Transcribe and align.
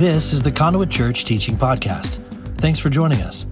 This 0.00 0.32
is 0.32 0.40
the 0.40 0.50
Conduit 0.50 0.88
Church 0.88 1.26
Teaching 1.26 1.58
Podcast. 1.58 2.24
Thanks 2.56 2.80
for 2.80 2.88
joining 2.88 3.20
us. 3.20 3.44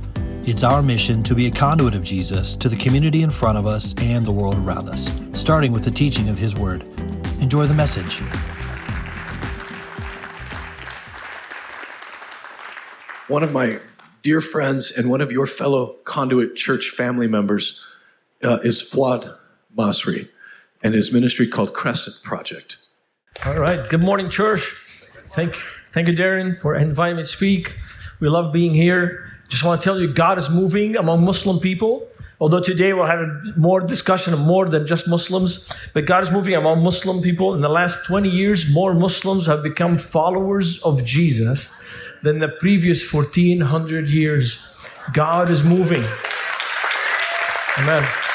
It's 0.47 0.65
our 0.65 0.83
mission 0.83 1.23
to 1.25 1.35
be 1.35 1.47
a 1.47 1.51
conduit 1.51 1.95
of 1.95 2.03
Jesus 2.03 2.57
to 2.57 2.71
the 2.71 2.77
community 2.79 3.23
in 3.23 3.29
front 3.29 3.59
of 3.59 3.67
us 3.67 3.95
and 3.99 4.25
the 4.25 4.33
world 4.33 4.57
around 4.57 4.89
us, 4.89 5.15
starting 5.35 5.73
with 5.73 5.85
the 5.85 5.91
teaching 5.91 6.27
of 6.31 6.39
His 6.39 6.55
Word. 6.55 6.85
Enjoy 7.43 7.67
the 7.67 7.75
message. 7.75 8.21
One 13.29 13.43
of 13.43 13.53
my 13.53 13.81
dear 14.23 14.41
friends 14.41 14.91
and 14.91 15.11
one 15.11 15.21
of 15.21 15.31
your 15.31 15.47
fellow 15.47 15.97
Conduit 16.05 16.57
Church 16.57 16.89
family 16.89 17.29
members 17.29 17.87
uh, 18.43 18.59
is 18.63 18.83
Fouad 18.83 19.37
Masri 19.77 20.31
and 20.83 20.95
his 20.95 21.13
ministry 21.13 21.47
called 21.47 21.75
Crescent 21.75 22.23
Project. 22.25 22.79
All 23.45 23.59
right. 23.59 23.87
Good 23.91 24.03
morning, 24.03 24.31
church. 24.31 24.63
Thank, 25.27 25.55
thank 25.93 26.09
you, 26.09 26.15
Darren, 26.15 26.59
for 26.59 26.75
inviting 26.75 27.17
me 27.17 27.23
to 27.23 27.27
speak. 27.27 27.77
We 28.21 28.29
love 28.29 28.53
being 28.53 28.75
here. 28.75 29.31
Just 29.49 29.65
want 29.65 29.81
to 29.81 29.85
tell 29.85 30.01
you, 30.01 30.13
God 30.13 30.39
is 30.39 30.51
moving 30.51 30.97
among 30.97 31.25
Muslim 31.25 31.59
people. 31.59 32.09
Although 32.41 32.61
today 32.61 32.93
we'll 32.93 33.07
have 33.07 33.27
more 33.57 33.81
discussion 33.81 34.33
of 34.33 34.41
more 34.41 34.67
than 34.67 34.87
just 34.87 35.09
Muslims, 35.09 35.69
but 35.93 36.07
God 36.07 36.23
is 36.23 36.31
moving 36.31 36.55
among 36.55 36.85
Muslim 36.85 37.21
people. 37.21 37.55
In 37.55 37.61
the 37.61 37.69
last 37.69 38.07
20 38.07 38.29
years, 38.29 38.73
more 38.73 38.95
Muslims 38.95 39.47
have 39.47 39.63
become 39.63 39.99
followers 39.99 40.81
of 40.85 41.05
Jesus 41.05 41.75
than 42.23 42.39
the 42.39 42.49
previous 42.49 43.13
1400 43.13 44.09
years. 44.09 44.59
God 45.13 45.51
is 45.51 45.65
moving. 45.65 46.05
Amen. 47.79 48.28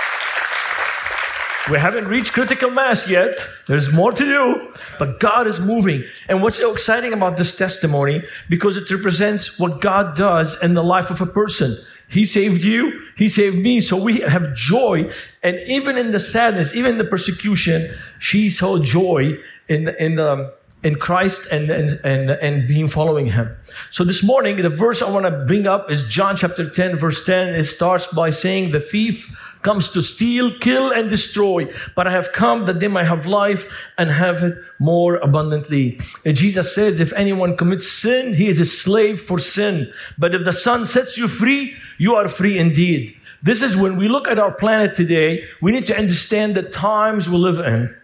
We 1.71 1.77
haven't 1.77 2.09
reached 2.09 2.33
critical 2.33 2.71
mass 2.71 3.07
yet. 3.07 3.39
There's 3.67 3.93
more 3.93 4.11
to 4.11 4.25
do, 4.25 4.73
but 4.99 5.21
God 5.21 5.47
is 5.47 5.61
moving. 5.61 6.03
And 6.27 6.41
what's 6.41 6.57
so 6.57 6.73
exciting 6.73 7.13
about 7.13 7.37
this 7.37 7.55
testimony, 7.55 8.23
because 8.49 8.75
it 8.75 8.91
represents 8.91 9.57
what 9.57 9.79
God 9.79 10.13
does 10.17 10.61
in 10.61 10.73
the 10.73 10.83
life 10.83 11.09
of 11.09 11.21
a 11.21 11.25
person. 11.25 11.77
He 12.09 12.25
saved 12.25 12.65
you, 12.65 13.01
He 13.15 13.29
saved 13.29 13.57
me, 13.57 13.79
so 13.79 13.95
we 13.95 14.19
have 14.19 14.53
joy. 14.53 15.09
And 15.41 15.57
even 15.65 15.97
in 15.97 16.11
the 16.11 16.19
sadness, 16.19 16.75
even 16.75 16.91
in 16.91 16.97
the 16.97 17.05
persecution, 17.05 17.89
she 18.19 18.49
saw 18.49 18.79
joy 18.79 19.37
in 19.69 19.85
the, 19.85 20.03
in 20.03 20.15
the, 20.15 20.53
in 20.83 20.95
Christ 20.95 21.47
and, 21.51 21.69
and, 21.69 21.99
and, 22.03 22.29
and 22.29 22.67
being 22.67 22.87
following 22.87 23.27
Him. 23.27 23.55
So 23.91 24.03
this 24.03 24.23
morning, 24.23 24.57
the 24.57 24.69
verse 24.69 25.01
I 25.01 25.09
want 25.09 25.25
to 25.25 25.45
bring 25.45 25.67
up 25.67 25.89
is 25.89 26.07
John 26.07 26.35
chapter 26.35 26.69
10, 26.69 26.97
verse 26.97 27.25
10. 27.25 27.55
It 27.55 27.63
starts 27.63 28.07
by 28.07 28.29
saying, 28.31 28.71
the 28.71 28.79
thief 28.79 29.33
comes 29.61 29.89
to 29.91 30.01
steal, 30.01 30.51
kill, 30.59 30.91
and 30.91 31.09
destroy. 31.09 31.67
But 31.95 32.05
I 32.05 32.11
have 32.11 32.33
come 32.33 32.65
that 32.65 32.79
they 32.79 32.89
might 32.89 33.05
have 33.05 33.25
life 33.25 33.65
and 33.97 34.11
have 34.11 34.43
it 34.43 34.57
more 34.79 35.15
abundantly. 35.15 35.99
And 36.25 36.35
Jesus 36.35 36.75
says, 36.75 36.99
if 36.99 37.13
anyone 37.13 37.55
commits 37.55 37.87
sin, 37.89 38.33
he 38.33 38.47
is 38.47 38.59
a 38.59 38.65
slave 38.65 39.21
for 39.21 39.39
sin. 39.39 39.91
But 40.17 40.35
if 40.35 40.43
the 40.43 40.53
Son 40.53 40.85
sets 40.85 41.17
you 41.17 41.27
free, 41.27 41.75
you 41.97 42.15
are 42.15 42.27
free 42.27 42.59
indeed. 42.59 43.17
This 43.41 43.61
is 43.61 43.75
when 43.75 43.97
we 43.97 44.07
look 44.07 44.27
at 44.27 44.39
our 44.39 44.53
planet 44.53 44.95
today, 44.95 45.45
we 45.61 45.71
need 45.71 45.87
to 45.87 45.97
understand 45.97 46.55
the 46.55 46.63
times 46.63 47.29
we 47.29 47.37
live 47.37 47.59
in. 47.59 47.95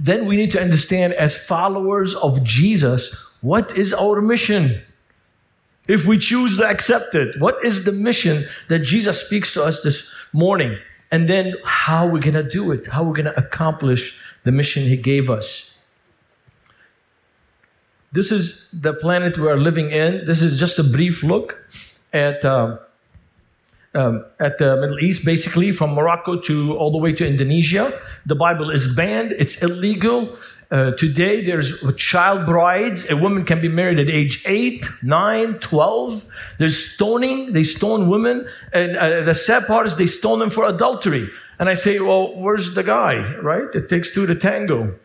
Then 0.00 0.24
we 0.24 0.36
need 0.36 0.50
to 0.52 0.60
understand 0.60 1.12
as 1.12 1.36
followers 1.36 2.14
of 2.14 2.42
Jesus, 2.42 3.14
what 3.42 3.76
is 3.76 3.92
our 3.92 4.22
mission? 4.22 4.80
If 5.88 6.06
we 6.06 6.16
choose 6.16 6.56
to 6.56 6.66
accept 6.66 7.14
it, 7.14 7.38
what 7.38 7.62
is 7.62 7.84
the 7.84 7.92
mission 7.92 8.46
that 8.68 8.78
Jesus 8.78 9.20
speaks 9.20 9.52
to 9.52 9.62
us 9.62 9.82
this 9.82 10.10
morning? 10.32 10.78
And 11.12 11.28
then 11.28 11.54
how 11.64 12.06
we're 12.06 12.20
going 12.20 12.32
to 12.32 12.42
do 12.42 12.72
it, 12.72 12.86
how 12.86 13.04
we're 13.04 13.12
going 13.12 13.26
to 13.26 13.38
accomplish 13.38 14.18
the 14.44 14.52
mission 14.52 14.84
he 14.84 14.96
gave 14.96 15.28
us. 15.28 15.76
This 18.10 18.32
is 18.32 18.70
the 18.72 18.94
planet 18.94 19.36
we 19.36 19.48
are 19.48 19.58
living 19.58 19.90
in. 19.90 20.24
This 20.24 20.40
is 20.40 20.58
just 20.58 20.78
a 20.78 20.82
brief 20.82 21.22
look 21.22 21.58
at 22.14 22.42
uh, 22.42 22.78
um, 23.94 24.24
at 24.38 24.58
the 24.58 24.76
Middle 24.76 24.98
East, 24.98 25.24
basically 25.24 25.72
from 25.72 25.94
Morocco 25.94 26.40
to 26.40 26.76
all 26.76 26.90
the 26.90 26.98
way 26.98 27.12
to 27.12 27.26
Indonesia. 27.26 27.98
The 28.26 28.36
Bible 28.36 28.70
is 28.70 28.94
banned; 28.94 29.32
it's 29.32 29.62
illegal. 29.62 30.36
Uh, 30.70 30.92
today, 30.92 31.42
there's 31.42 31.82
child 31.96 32.46
brides. 32.46 33.10
A 33.10 33.16
woman 33.16 33.44
can 33.44 33.60
be 33.60 33.68
married 33.68 33.98
at 33.98 34.08
age 34.08 34.44
8, 34.46 34.86
9, 35.02 35.54
12. 35.54 36.24
There's 36.58 36.92
stoning. 36.92 37.52
They 37.52 37.64
stone 37.64 38.08
women. 38.08 38.46
And 38.72 38.96
uh, 38.96 39.22
the 39.22 39.34
sad 39.34 39.66
part 39.66 39.88
is 39.88 39.96
they 39.96 40.06
stone 40.06 40.38
them 40.38 40.48
for 40.48 40.64
adultery. 40.64 41.28
And 41.58 41.68
I 41.68 41.74
say, 41.74 41.98
well, 41.98 42.36
where's 42.36 42.74
the 42.74 42.84
guy, 42.84 43.34
right? 43.38 43.66
It 43.74 43.88
takes 43.88 44.14
two 44.14 44.26
to 44.26 44.34
tango. 44.36 44.96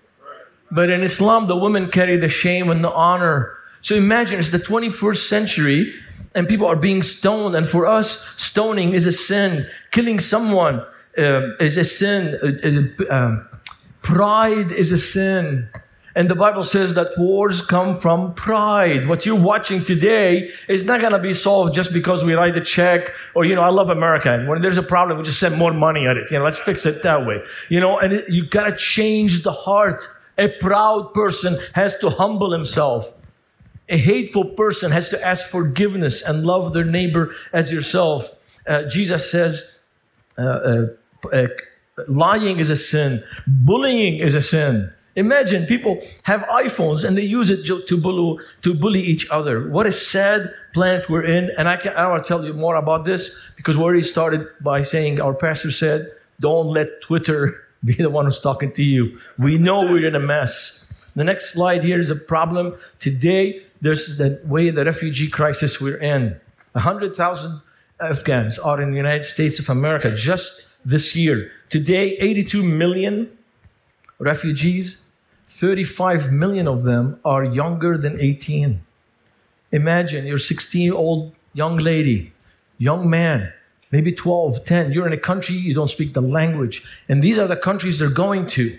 But 0.69 0.91
in 0.91 1.01
Islam, 1.01 1.47
the 1.47 1.57
women 1.57 1.89
carry 1.89 2.17
the 2.17 2.29
shame 2.29 2.69
and 2.69 2.83
the 2.83 2.91
honor. 2.91 3.57
So 3.81 3.95
imagine 3.95 4.39
it's 4.39 4.49
the 4.49 4.59
21st 4.59 5.27
century 5.27 5.93
and 6.35 6.47
people 6.47 6.67
are 6.67 6.75
being 6.75 7.01
stoned. 7.01 7.55
And 7.55 7.67
for 7.67 7.87
us, 7.87 8.19
stoning 8.37 8.91
is 8.93 9.05
a 9.05 9.13
sin. 9.13 9.67
Killing 9.91 10.19
someone 10.19 10.85
uh, 11.17 11.55
is 11.59 11.77
a 11.77 11.83
sin. 11.83 12.95
Uh, 13.09 13.13
uh, 13.13 13.43
Pride 14.05 14.71
is 14.71 14.91
a 14.91 14.99
sin. 14.99 15.67
And 16.15 16.29
the 16.29 16.35
Bible 16.35 16.63
says 16.63 16.93
that 16.93 17.17
wars 17.17 17.59
come 17.59 17.95
from 17.95 18.35
pride. 18.35 19.07
What 19.07 19.25
you're 19.25 19.35
watching 19.35 19.83
today 19.83 20.51
is 20.69 20.85
not 20.85 21.01
going 21.01 21.13
to 21.13 21.19
be 21.19 21.33
solved 21.33 21.73
just 21.73 21.91
because 21.91 22.23
we 22.23 22.35
write 22.35 22.55
a 22.55 22.63
check 22.63 23.09
or, 23.33 23.45
you 23.45 23.55
know, 23.55 23.63
I 23.63 23.69
love 23.69 23.89
America. 23.89 24.31
And 24.31 24.47
when 24.47 24.61
there's 24.61 24.77
a 24.77 24.83
problem, 24.83 25.17
we 25.17 25.23
just 25.23 25.39
send 25.39 25.57
more 25.57 25.73
money 25.73 26.05
at 26.05 26.17
it. 26.17 26.29
You 26.29 26.37
know, 26.37 26.45
let's 26.45 26.59
fix 26.59 26.85
it 26.85 27.01
that 27.01 27.25
way. 27.25 27.41
You 27.69 27.79
know, 27.79 27.97
and 27.97 28.13
it, 28.13 28.29
you 28.29 28.45
got 28.45 28.69
to 28.69 28.75
change 28.75 29.41
the 29.41 29.51
heart. 29.51 30.07
A 30.37 30.49
proud 30.59 31.15
person 31.15 31.57
has 31.73 31.97
to 31.97 32.11
humble 32.11 32.51
himself. 32.51 33.11
A 33.89 33.97
hateful 33.97 34.45
person 34.45 34.91
has 34.91 35.09
to 35.09 35.25
ask 35.25 35.49
forgiveness 35.49 36.21
and 36.21 36.45
love 36.45 36.73
their 36.73 36.85
neighbor 36.85 37.35
as 37.53 37.71
yourself. 37.71 38.59
Uh, 38.67 38.83
Jesus 38.83 39.29
says, 39.29 39.81
uh, 40.37 40.41
uh, 40.41 40.85
uh 41.31 41.47
Lying 42.07 42.59
is 42.59 42.69
a 42.69 42.75
sin. 42.75 43.23
Bullying 43.47 44.19
is 44.19 44.35
a 44.35 44.41
sin. 44.41 44.91
Imagine 45.15 45.65
people 45.65 45.99
have 46.23 46.43
iPhones 46.43 47.05
and 47.05 47.17
they 47.17 47.21
use 47.21 47.49
it 47.49 47.65
to 47.65 47.97
bully, 47.97 48.43
to 48.63 48.73
bully 48.73 48.99
each 48.99 49.29
other. 49.29 49.69
What 49.69 49.87
a 49.87 49.93
sad 49.93 50.53
planet 50.73 51.09
we're 51.09 51.23
in. 51.23 51.51
And 51.57 51.69
I, 51.69 51.77
can, 51.77 51.93
I 51.95 52.07
want 52.07 52.25
to 52.25 52.27
tell 52.27 52.43
you 52.43 52.53
more 52.53 52.75
about 52.75 53.05
this 53.05 53.39
because 53.55 53.77
we 53.77 53.83
already 53.83 54.01
started 54.01 54.45
by 54.59 54.81
saying 54.81 55.21
our 55.21 55.33
pastor 55.33 55.71
said, 55.71 56.11
don't 56.41 56.67
let 56.67 57.01
Twitter 57.01 57.63
be 57.85 57.93
the 57.93 58.09
one 58.09 58.25
who's 58.25 58.41
talking 58.41 58.73
to 58.73 58.83
you. 58.83 59.19
We 59.37 59.57
know 59.57 59.81
we're 59.81 60.05
in 60.05 60.15
a 60.15 60.19
mess. 60.19 61.07
The 61.15 61.23
next 61.23 61.53
slide 61.53 61.81
here 61.81 62.01
is 62.01 62.09
a 62.09 62.15
problem. 62.17 62.75
Today, 62.99 63.64
there's 63.81 64.17
the 64.17 64.41
way 64.45 64.69
the 64.69 64.85
refugee 64.85 65.29
crisis 65.29 65.79
we're 65.81 65.97
in. 65.97 66.39
100,000 66.73 67.61
Afghans 67.99 68.59
are 68.59 68.81
in 68.81 68.91
the 68.91 68.97
United 68.97 69.23
States 69.23 69.59
of 69.59 69.69
America 69.69 70.13
just 70.15 70.67
this 70.83 71.15
year. 71.15 71.51
Today, 71.69 72.17
82 72.17 72.63
million 72.63 73.29
refugees, 74.19 75.05
35 75.47 76.31
million 76.31 76.67
of 76.67 76.83
them 76.83 77.19
are 77.23 77.43
younger 77.43 77.97
than 77.97 78.19
18. 78.19 78.81
Imagine 79.71 80.25
you're 80.25 80.37
16 80.37 80.81
year 80.81 80.93
old 80.93 81.33
young 81.53 81.77
lady, 81.77 82.33
young 82.77 83.09
man, 83.09 83.51
maybe 83.91 84.11
12, 84.11 84.65
10. 84.65 84.91
You're 84.91 85.07
in 85.07 85.13
a 85.13 85.17
country, 85.17 85.55
you 85.55 85.73
don't 85.73 85.89
speak 85.89 86.13
the 86.13 86.21
language. 86.21 86.83
And 87.07 87.21
these 87.21 87.39
are 87.39 87.47
the 87.47 87.55
countries 87.55 87.99
they're 87.99 88.09
going 88.09 88.47
to. 88.47 88.77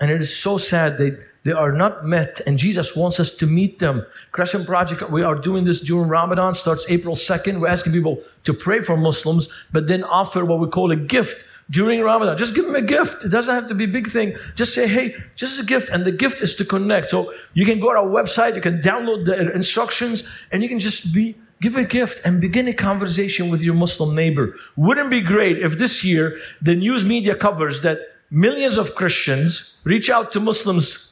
And 0.00 0.10
it 0.10 0.20
is 0.20 0.34
so 0.34 0.58
sad 0.58 0.98
that 0.98 1.26
they 1.44 1.52
are 1.52 1.72
not 1.72 2.04
met, 2.04 2.40
and 2.46 2.58
Jesus 2.58 2.96
wants 2.96 3.20
us 3.20 3.30
to 3.36 3.46
meet 3.46 3.78
them. 3.78 4.04
Crescent 4.32 4.66
Project, 4.66 5.10
we 5.10 5.22
are 5.22 5.34
doing 5.34 5.64
this 5.64 5.80
during 5.80 6.08
Ramadan, 6.08 6.54
starts 6.54 6.86
April 6.88 7.14
2nd. 7.14 7.60
We're 7.60 7.68
asking 7.68 7.92
people 7.92 8.20
to 8.44 8.52
pray 8.52 8.80
for 8.80 8.96
Muslims, 8.96 9.48
but 9.72 9.86
then 9.88 10.04
offer 10.04 10.44
what 10.44 10.58
we 10.58 10.66
call 10.68 10.90
a 10.90 10.96
gift 10.96 11.44
during 11.70 12.00
Ramadan. 12.00 12.36
Just 12.36 12.54
give 12.54 12.64
them 12.64 12.74
a 12.74 12.82
gift. 12.82 13.24
It 13.24 13.28
doesn't 13.28 13.54
have 13.54 13.68
to 13.68 13.74
be 13.74 13.84
a 13.84 13.88
big 13.88 14.08
thing. 14.08 14.36
Just 14.56 14.74
say, 14.74 14.88
hey, 14.88 15.14
just 15.36 15.60
a 15.60 15.64
gift. 15.64 15.90
And 15.90 16.04
the 16.04 16.12
gift 16.12 16.40
is 16.40 16.54
to 16.56 16.64
connect. 16.64 17.10
So 17.10 17.32
you 17.54 17.64
can 17.64 17.78
go 17.78 17.92
to 17.92 18.00
our 18.00 18.06
website, 18.06 18.54
you 18.54 18.60
can 18.60 18.80
download 18.80 19.26
the 19.26 19.52
instructions, 19.54 20.24
and 20.50 20.62
you 20.62 20.68
can 20.68 20.78
just 20.78 21.12
be 21.12 21.36
give 21.60 21.76
a 21.76 21.84
gift 21.84 22.24
and 22.24 22.40
begin 22.40 22.68
a 22.68 22.72
conversation 22.72 23.48
with 23.48 23.62
your 23.62 23.74
Muslim 23.74 24.14
neighbor. 24.14 24.54
Wouldn't 24.76 25.10
be 25.10 25.20
great 25.20 25.58
if 25.58 25.78
this 25.78 26.04
year 26.04 26.38
the 26.62 26.74
news 26.74 27.04
media 27.04 27.34
covers 27.34 27.82
that 27.82 27.98
millions 28.30 28.78
of 28.78 28.94
Christians 28.94 29.80
reach 29.84 30.08
out 30.08 30.30
to 30.32 30.40
Muslims 30.40 31.07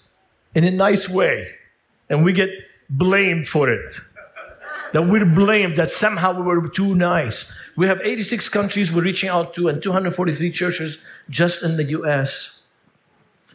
in 0.55 0.65
a 0.65 0.71
nice 0.71 1.09
way, 1.09 1.49
and 2.09 2.25
we 2.25 2.33
get 2.33 2.51
blamed 2.89 3.49
for 3.49 3.69
it. 3.69 3.95
That 4.93 5.03
we're 5.03 5.27
blamed 5.27 5.77
that 5.77 5.91
somehow 5.91 6.33
we 6.33 6.43
were 6.43 6.69
too 6.69 6.95
nice. 6.95 7.53
We 7.77 7.87
have 7.87 8.01
86 8.03 8.49
countries 8.49 8.93
we're 8.93 9.03
reaching 9.03 9.29
out 9.29 9.53
to 9.55 9.69
and 9.69 9.83
243 9.83 10.51
churches 10.53 10.99
just 11.29 11.63
in 11.63 11.77
the 11.77 11.85
US. 11.85 12.63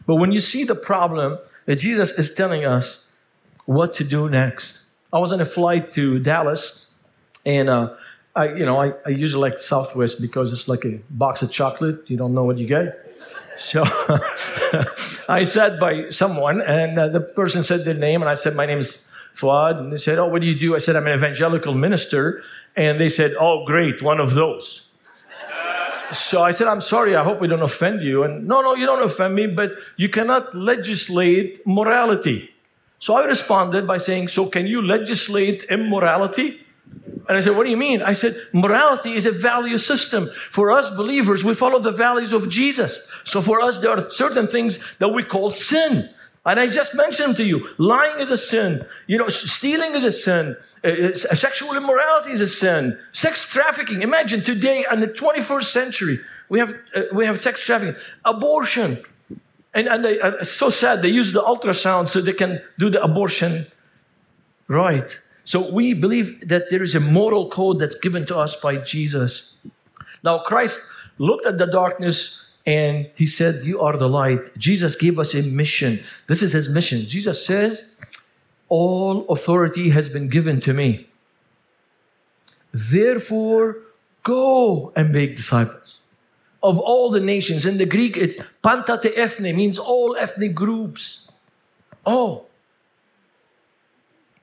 But 0.06 0.16
when 0.16 0.30
you 0.30 0.40
see 0.40 0.62
the 0.62 0.74
problem 0.74 1.38
that 1.64 1.76
Jesus 1.76 2.12
is 2.12 2.34
telling 2.34 2.64
us 2.64 3.10
what 3.66 3.94
to 3.94 4.04
do 4.04 4.28
next. 4.28 4.86
I 5.12 5.18
was 5.18 5.32
on 5.32 5.40
a 5.40 5.44
flight 5.44 5.92
to 5.92 6.18
Dallas 6.18 6.94
and 7.44 7.68
uh, 7.68 7.94
I, 8.34 8.48
you 8.48 8.64
know, 8.64 8.80
I, 8.80 8.92
I 9.04 9.10
usually 9.10 9.40
like 9.40 9.58
Southwest 9.58 10.20
because 10.20 10.52
it's 10.52 10.68
like 10.68 10.84
a 10.84 11.00
box 11.10 11.42
of 11.42 11.52
chocolate. 11.52 12.08
You 12.10 12.16
don't 12.16 12.34
know 12.34 12.44
what 12.44 12.58
you 12.58 12.66
get. 12.66 13.14
So 13.56 13.84
I 15.28 15.44
sat 15.44 15.78
by 15.78 16.08
someone, 16.10 16.60
and 16.62 16.98
uh, 16.98 17.08
the 17.08 17.20
person 17.20 17.64
said 17.64 17.84
their 17.84 17.94
name, 17.94 18.22
and 18.22 18.30
I 18.30 18.34
said, 18.34 18.54
My 18.54 18.66
name 18.66 18.78
is 18.78 19.06
Fouad. 19.32 19.78
And 19.78 19.92
they 19.92 19.98
said, 19.98 20.18
Oh, 20.18 20.26
what 20.26 20.42
do 20.42 20.48
you 20.48 20.58
do? 20.58 20.74
I 20.74 20.78
said, 20.78 20.96
I'm 20.96 21.06
an 21.06 21.14
evangelical 21.14 21.74
minister. 21.74 22.42
And 22.76 23.00
they 23.00 23.08
said, 23.08 23.34
Oh, 23.38 23.64
great, 23.64 24.02
one 24.02 24.20
of 24.20 24.34
those. 24.34 24.88
So 26.12 26.42
I 26.42 26.50
said, 26.50 26.66
I'm 26.66 26.82
sorry, 26.82 27.16
I 27.16 27.24
hope 27.24 27.40
we 27.40 27.48
don't 27.48 27.62
offend 27.62 28.02
you. 28.02 28.22
And 28.22 28.46
no, 28.46 28.60
no, 28.60 28.74
you 28.74 28.84
don't 28.84 29.02
offend 29.02 29.34
me, 29.34 29.46
but 29.46 29.72
you 29.96 30.10
cannot 30.10 30.54
legislate 30.54 31.60
morality. 31.66 32.50
So 32.98 33.16
I 33.16 33.24
responded 33.24 33.86
by 33.86 33.96
saying, 33.96 34.28
So 34.28 34.46
can 34.46 34.66
you 34.66 34.82
legislate 34.82 35.64
immorality? 35.64 36.60
And 37.28 37.38
I 37.38 37.40
said, 37.40 37.56
What 37.56 37.64
do 37.64 37.70
you 37.70 37.76
mean? 37.76 38.02
I 38.02 38.12
said, 38.14 38.36
Morality 38.52 39.12
is 39.12 39.26
a 39.26 39.32
value 39.32 39.78
system. 39.78 40.28
For 40.50 40.70
us 40.70 40.90
believers, 40.90 41.44
we 41.44 41.54
follow 41.54 41.78
the 41.78 41.90
values 41.90 42.32
of 42.32 42.48
Jesus. 42.48 43.00
So 43.24 43.40
for 43.40 43.60
us, 43.60 43.78
there 43.78 43.90
are 43.90 44.10
certain 44.10 44.46
things 44.46 44.96
that 44.96 45.08
we 45.08 45.22
call 45.22 45.50
sin. 45.50 46.10
And 46.44 46.58
I 46.58 46.66
just 46.66 46.94
mentioned 46.96 47.36
to 47.36 47.44
you, 47.44 47.68
lying 47.78 48.18
is 48.18 48.32
a 48.32 48.36
sin. 48.36 48.84
You 49.06 49.18
know, 49.18 49.28
stealing 49.28 49.94
is 49.94 50.02
a 50.02 50.12
sin. 50.12 50.56
Uh, 50.82 51.14
sexual 51.14 51.76
immorality 51.76 52.32
is 52.32 52.40
a 52.40 52.48
sin. 52.48 52.98
Sex 53.12 53.46
trafficking. 53.46 54.02
Imagine 54.02 54.42
today 54.42 54.84
in 54.90 55.00
the 55.00 55.06
21st 55.06 55.64
century, 55.64 56.18
we 56.48 56.58
have, 56.58 56.74
uh, 56.96 57.02
we 57.12 57.26
have 57.26 57.40
sex 57.40 57.64
trafficking. 57.64 57.94
Abortion. 58.24 58.98
And, 59.72 59.86
and 59.86 60.04
they, 60.04 60.18
uh, 60.18 60.32
it's 60.40 60.50
so 60.50 60.68
sad. 60.68 61.00
They 61.00 61.08
use 61.08 61.32
the 61.32 61.42
ultrasound 61.42 62.08
so 62.08 62.20
they 62.20 62.32
can 62.32 62.60
do 62.76 62.90
the 62.90 63.02
abortion 63.02 63.66
right. 64.66 65.18
So 65.44 65.72
we 65.72 65.94
believe 65.94 66.48
that 66.48 66.70
there 66.70 66.82
is 66.82 66.94
a 66.94 67.00
moral 67.00 67.48
code 67.48 67.78
that's 67.78 67.96
given 67.96 68.26
to 68.26 68.38
us 68.38 68.56
by 68.56 68.76
Jesus. 68.76 69.56
Now, 70.22 70.38
Christ 70.38 70.80
looked 71.18 71.46
at 71.46 71.58
the 71.58 71.66
darkness 71.66 72.50
and 72.64 73.10
he 73.16 73.26
said, 73.26 73.64
You 73.64 73.80
are 73.80 73.96
the 73.96 74.08
light. 74.08 74.56
Jesus 74.56 74.94
gave 74.94 75.18
us 75.18 75.34
a 75.34 75.42
mission. 75.42 76.00
This 76.28 76.42
is 76.42 76.52
his 76.52 76.68
mission. 76.68 77.00
Jesus 77.00 77.44
says, 77.44 77.94
All 78.68 79.24
authority 79.26 79.90
has 79.90 80.08
been 80.08 80.28
given 80.28 80.60
to 80.60 80.72
me. 80.72 81.08
Therefore, 82.72 83.78
go 84.22 84.92
and 84.94 85.12
make 85.12 85.36
disciples 85.36 86.00
of 86.62 86.78
all 86.78 87.10
the 87.10 87.20
nations. 87.20 87.66
In 87.66 87.78
the 87.78 87.86
Greek, 87.86 88.16
it's 88.16 88.36
pantate 88.62 89.12
ethne, 89.16 89.52
means 89.54 89.78
all 89.78 90.16
ethnic 90.16 90.54
groups. 90.54 91.28
All. 92.04 92.48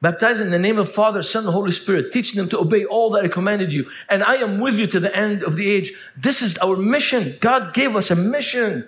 Baptize 0.02 0.40
in 0.40 0.50
the 0.50 0.60
name 0.60 0.78
of 0.78 0.90
Father, 0.90 1.22
Son, 1.22 1.44
and 1.44 1.54
Holy 1.54 1.72
Spirit, 1.72 2.14
teaching 2.14 2.38
them 2.38 2.48
to 2.50 2.60
obey 2.60 2.86
all 2.86 3.10
that 3.10 3.26
I 3.26 3.28
commanded 3.28 3.74
you. 3.74 3.90
And 4.10 4.24
I 4.24 4.36
am 4.36 4.60
with 4.60 4.80
you 4.80 4.88
to 4.88 5.00
the 5.00 5.14
end 5.16 5.44
of 5.44 5.56
the 5.56 5.70
age. 5.70 5.94
This 6.16 6.42
is 6.42 6.58
our 6.60 6.78
mission. 6.78 7.36
God 7.42 7.74
gave 7.74 7.98
us 7.98 8.10
a 8.10 8.16
mission. 8.16 8.88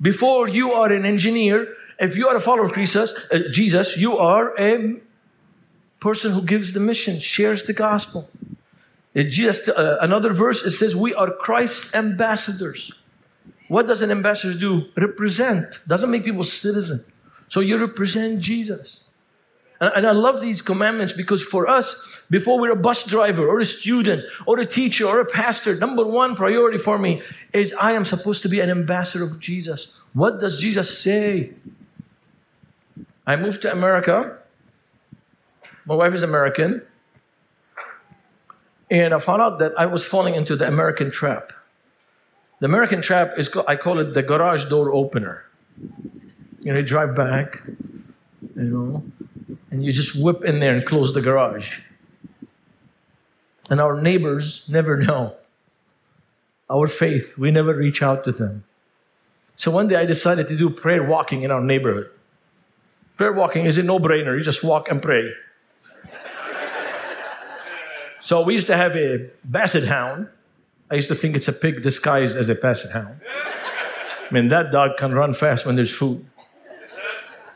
Before 0.00 0.48
you 0.48 0.72
are 0.72 0.92
an 0.92 1.04
engineer, 1.04 1.74
if 1.98 2.16
you 2.16 2.28
are 2.28 2.36
a 2.36 2.40
follower 2.40 2.66
of 2.66 2.74
Jesus, 2.74 3.12
uh, 3.32 3.38
Jesus, 3.50 3.96
you 3.96 4.18
are 4.18 4.54
a 4.58 5.00
person 6.00 6.32
who 6.32 6.42
gives 6.42 6.72
the 6.72 6.80
mission, 6.80 7.18
shares 7.18 7.64
the 7.64 7.72
gospel. 7.72 8.28
It 9.14 9.30
just 9.30 9.68
uh, 9.68 9.96
another 10.00 10.32
verse 10.32 10.62
it 10.62 10.72
says 10.72 10.94
we 10.94 11.14
are 11.14 11.30
Christ's 11.30 11.94
ambassadors. 11.94 12.92
What 13.68 13.86
does 13.86 14.02
an 14.02 14.10
ambassador 14.10 14.56
do? 14.56 14.90
Represent. 14.96 15.80
Doesn't 15.88 16.10
make 16.10 16.22
people 16.22 16.44
citizen. 16.44 17.04
So 17.48 17.60
you 17.60 17.78
represent 17.78 18.40
Jesus. 18.40 19.02
And 19.80 20.06
I 20.06 20.12
love 20.12 20.40
these 20.40 20.62
commandments 20.62 21.12
because 21.12 21.42
for 21.42 21.68
us, 21.68 22.22
before 22.30 22.58
we're 22.58 22.72
a 22.72 22.76
bus 22.76 23.04
driver 23.04 23.46
or 23.46 23.60
a 23.60 23.64
student 23.64 24.24
or 24.46 24.58
a 24.58 24.64
teacher 24.64 25.06
or 25.06 25.20
a 25.20 25.26
pastor, 25.26 25.76
number 25.76 26.04
one 26.04 26.34
priority 26.34 26.78
for 26.78 26.98
me 26.98 27.22
is 27.52 27.74
I 27.78 27.92
am 27.92 28.04
supposed 28.04 28.42
to 28.42 28.48
be 28.48 28.60
an 28.60 28.70
ambassador 28.70 29.22
of 29.22 29.38
Jesus. 29.38 29.92
What 30.14 30.40
does 30.40 30.60
Jesus 30.60 30.98
say? 30.98 31.52
I 33.26 33.36
moved 33.36 33.62
to 33.62 33.72
America. 33.72 34.38
My 35.84 35.94
wife 35.94 36.14
is 36.14 36.22
American. 36.22 36.82
And 38.90 39.12
I 39.12 39.18
found 39.18 39.42
out 39.42 39.58
that 39.58 39.72
I 39.76 39.86
was 39.86 40.04
falling 40.04 40.34
into 40.34 40.56
the 40.56 40.66
American 40.66 41.10
trap. 41.10 41.52
The 42.60 42.66
American 42.66 43.02
trap 43.02 43.34
is, 43.36 43.54
I 43.68 43.76
call 43.76 43.98
it 43.98 44.14
the 44.14 44.22
garage 44.22 44.70
door 44.70 44.90
opener. 44.90 45.44
You 46.62 46.72
know, 46.72 46.78
you 46.78 46.84
drive 46.84 47.14
back, 47.14 47.62
you 48.56 48.62
know, 48.64 49.04
and 49.70 49.84
you 49.84 49.92
just 49.92 50.20
whip 50.22 50.44
in 50.44 50.58
there 50.60 50.74
and 50.74 50.84
close 50.84 51.12
the 51.12 51.20
garage. 51.20 51.80
And 53.68 53.80
our 53.80 54.00
neighbors 54.00 54.64
never 54.68 54.96
know. 54.96 55.34
Our 56.70 56.86
faith, 56.86 57.36
we 57.38 57.50
never 57.50 57.74
reach 57.74 58.02
out 58.02 58.24
to 58.24 58.32
them. 58.32 58.64
So 59.56 59.70
one 59.70 59.88
day 59.88 59.96
I 59.96 60.06
decided 60.06 60.48
to 60.48 60.56
do 60.56 60.70
prayer 60.70 61.02
walking 61.02 61.42
in 61.42 61.50
our 61.50 61.60
neighborhood. 61.60 62.10
Prayer 63.16 63.32
walking 63.32 63.64
is 63.64 63.78
a 63.78 63.82
no 63.82 63.98
brainer, 63.98 64.36
you 64.36 64.44
just 64.44 64.62
walk 64.62 64.90
and 64.90 65.00
pray. 65.00 65.30
so 68.20 68.42
we 68.42 68.52
used 68.52 68.66
to 68.66 68.76
have 68.76 68.94
a 68.96 69.30
basset 69.50 69.84
hound. 69.84 70.28
I 70.90 70.96
used 70.96 71.08
to 71.08 71.14
think 71.14 71.34
it's 71.34 71.48
a 71.48 71.52
pig 71.52 71.82
disguised 71.82 72.36
as 72.36 72.48
a 72.48 72.54
basset 72.54 72.92
hound. 72.92 73.20
I 73.24 74.28
mean, 74.34 74.48
that 74.48 74.70
dog 74.70 74.96
can 74.98 75.14
run 75.14 75.32
fast 75.32 75.64
when 75.64 75.76
there's 75.76 75.92
food. 75.92 76.26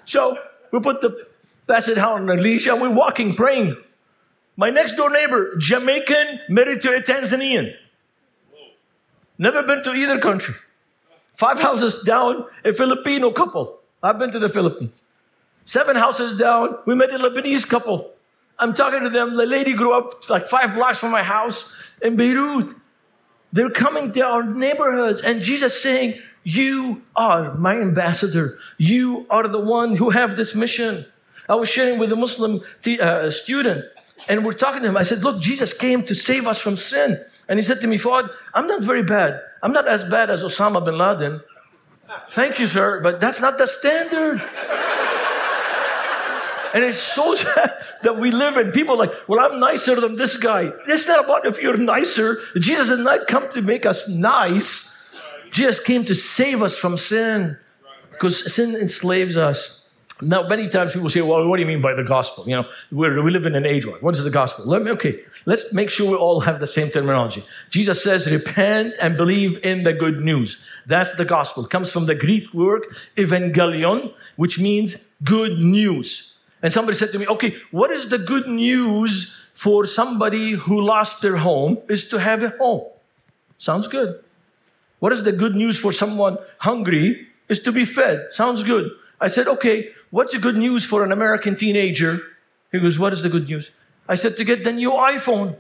So 0.05 0.39
we 0.73 0.81
put 0.81 1.01
the 1.01 1.30
A 1.71 2.37
leash, 2.37 2.67
and 2.67 2.81
we're 2.81 2.95
walking, 2.95 3.37
praying. 3.37 3.77
My 4.57 4.71
next 4.71 4.97
door 4.97 5.11
neighbor, 5.11 5.57
Jamaican, 5.57 6.41
married 6.49 6.83
to 6.83 6.95
a 6.95 7.01
Tanzanian. 7.01 7.75
Never 9.39 9.63
been 9.63 9.83
to 9.85 9.93
either 9.93 10.19
country. 10.19 10.55
Five 11.33 11.61
houses 11.61 12.03
down, 12.03 12.45
a 12.65 12.73
Filipino 12.73 13.31
couple. 13.31 13.79
I've 14.03 14.19
been 14.19 14.31
to 14.33 14.39
the 14.39 14.49
Philippines. 14.49 15.03
Seven 15.65 15.97
houses 15.97 16.37
down, 16.37 16.77
we 16.85 16.95
met 16.95 17.11
a 17.11 17.19
Lebanese 17.19 17.67
couple. 17.67 18.11
I'm 18.59 18.75
talking 18.75 19.03
to 19.03 19.09
them. 19.09 19.37
The 19.37 19.47
lady 19.47 19.73
grew 19.73 19.95
up 19.95 20.29
like 20.29 20.47
five 20.47 20.75
blocks 20.75 20.99
from 20.99 21.13
my 21.13 21.23
house 21.23 21.73
in 22.03 22.17
Beirut. 22.17 22.77
They're 23.53 23.71
coming 23.71 24.13
to 24.13 24.21
our 24.21 24.43
neighborhoods, 24.43 25.23
and 25.23 25.43
Jesus 25.43 25.83
saying, 25.83 26.21
You 26.45 27.03
are 27.17 27.55
my 27.55 27.77
ambassador. 27.77 28.59
You 28.77 29.27
are 29.31 29.49
the 29.49 29.61
one 29.61 29.97
who 29.97 30.11
have 30.11 30.37
this 30.37 30.55
mission. 30.55 31.07
I 31.51 31.57
was 31.57 31.69
sharing 31.69 31.99
with 31.99 32.13
a 32.13 32.17
Muslim 32.17 32.63
uh, 33.01 33.31
student, 33.31 33.85
and 34.29 34.45
we're 34.45 34.53
talking 34.53 34.83
to 34.83 34.89
him. 34.89 34.97
I 34.97 35.03
said, 35.03 35.25
Look, 35.25 35.43
Jesus 35.43 35.75
came 35.75 36.05
to 36.05 36.15
save 36.15 36.47
us 36.47 36.61
from 36.61 36.77
sin. 36.77 37.21
And 37.49 37.59
he 37.59 37.63
said 37.63 37.81
to 37.81 37.89
me, 37.89 37.99
Fouad, 37.99 38.31
I'm 38.55 38.69
not 38.69 38.83
very 38.83 39.03
bad. 39.03 39.43
I'm 39.61 39.73
not 39.73 39.89
as 39.89 40.05
bad 40.05 40.31
as 40.31 40.45
Osama 40.45 40.85
bin 40.85 40.97
Laden. 40.97 41.43
Thank 42.29 42.61
you, 42.61 42.69
sir, 42.69 43.01
but 43.01 43.19
that's 43.19 43.41
not 43.41 43.59
the 43.59 43.67
standard. 43.67 44.41
and 46.73 46.85
it's 46.85 46.99
so 46.99 47.35
sad 47.45 47.73
that 48.03 48.17
we 48.17 48.31
live 48.31 48.57
in 48.57 48.71
people 48.71 48.97
like, 48.97 49.13
well, 49.29 49.41
I'm 49.41 49.59
nicer 49.59 50.01
than 50.01 50.15
this 50.15 50.37
guy. 50.37 50.71
It's 50.87 51.09
not 51.09 51.25
about 51.25 51.47
if 51.47 51.61
you're 51.61 51.77
nicer. 51.77 52.39
Jesus 52.59 52.89
did 52.89 53.01
not 53.01 53.27
come 53.27 53.51
to 53.51 53.63
make 53.63 53.85
us 53.85 54.09
nice. 54.09 54.87
Jesus 55.51 55.81
came 55.81 56.05
to 56.05 56.15
save 56.15 56.63
us 56.63 56.77
from 56.77 56.97
sin 56.97 57.59
because 58.13 58.55
sin 58.55 58.77
enslaves 58.77 59.37
us. 59.37 59.80
Now, 60.23 60.47
many 60.47 60.69
times 60.69 60.93
people 60.93 61.09
say, 61.09 61.23
well, 61.23 61.47
what 61.49 61.57
do 61.57 61.63
you 61.63 61.69
mean 61.69 61.81
by 61.81 61.95
the 61.95 62.03
gospel? 62.03 62.47
You 62.47 62.57
know, 62.57 62.69
we 62.91 63.31
live 63.31 63.47
in 63.47 63.55
an 63.55 63.65
age 63.65 63.87
where, 63.87 63.99
what 64.01 64.15
is 64.15 64.23
the 64.23 64.31
gospel? 64.31 64.67
Let 64.67 64.83
me, 64.83 64.91
okay, 64.93 65.21
let's 65.47 65.73
make 65.73 65.89
sure 65.89 66.11
we 66.11 66.17
all 66.17 66.41
have 66.41 66.61
the 66.61 66.67
same 66.67 66.89
terminology. 66.89 67.45
Jesus 67.71 68.03
says, 68.03 68.31
repent 68.31 68.95
and 69.01 69.17
believe 69.17 69.59
in 69.65 69.83
the 69.83 69.93
good 69.93 70.21
news. 70.21 70.63
That's 70.87 71.15
the 71.15 71.25
gospel. 71.25 71.65
It 71.65 71.71
comes 71.71 71.91
from 71.91 72.07
the 72.07 72.15
Greek 72.15 72.53
word 72.53 72.85
evangelion, 73.17 74.13
which 74.37 74.61
means 74.61 75.11
good 75.25 75.59
news. 75.59 76.35
And 76.63 76.73
somebody 76.73 76.99
said 76.99 77.13
to 77.13 77.19
me, 77.19 77.27
okay, 77.27 77.57
what 77.71 77.91
is 77.91 78.09
the 78.09 78.19
good 78.19 78.47
news 78.47 79.37
for 79.55 79.87
somebody 79.87 80.53
who 80.53 80.83
lost 80.83 81.23
their 81.23 81.37
home 81.37 81.79
is 81.89 82.09
to 82.11 82.19
have 82.19 82.43
a 82.43 82.51
home? 82.51 82.85
Sounds 83.57 83.89
good. 83.89 84.23
What 84.99 85.13
is 85.13 85.23
the 85.23 85.33
good 85.33 85.55
news 85.55 85.79
for 85.79 85.93
someone 85.93 86.37
hungry 86.59 87.27
is 87.49 87.61
to 87.61 87.73
be 87.73 87.87
fed? 87.87 88.29
Sounds 88.33 88.63
good. 88.63 88.91
I 89.21 89.29
said, 89.29 89.49
okay, 89.49 89.91
what's 90.11 90.33
the 90.33 90.39
good 90.39 90.57
news 90.57 90.85
for 90.85 91.05
an 91.05 91.13
American 91.13 91.57
teenager? 91.57 92.21
He 92.71 92.79
goes, 92.79 92.99
what 92.99 93.13
is 93.13 93.23
the 93.23 93.29
good 93.29 93.49
news? 93.49 93.71
I 94.09 94.15
said, 94.15 94.37
to 94.37 94.45
get 94.45 94.65
the 94.65 94.73
new 94.73 94.91
iPhone. 94.91 95.57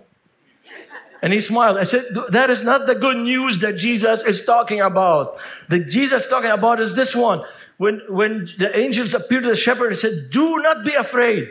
And 1.23 1.33
he 1.33 1.40
smiled. 1.40 1.76
I 1.76 1.85
said, 1.85 2.04
that 2.30 2.49
is 2.50 2.62
not 2.62 2.87
the 2.87 2.95
good 2.95 3.19
news 3.19 3.59
that 3.59 3.76
Jesus 3.76 4.25
is 4.25 4.45
talking 4.45 4.80
about. 4.80 5.38
The 5.69 5.80
Jesus 5.80 6.26
talking 6.26 6.50
about 6.50 6.80
is 6.80 6.95
this 6.95 7.14
one. 7.14 7.42
When, 7.76 8.00
when 8.09 8.47
the 8.59 8.71
angels 8.75 9.14
appeared 9.14 9.42
to 9.45 9.50
the 9.50 9.57
shepherd 9.57 9.88
and 9.88 9.99
said, 9.99 10.30
do 10.30 10.61
not 10.62 10.85
be 10.85 10.95
afraid. 10.95 11.49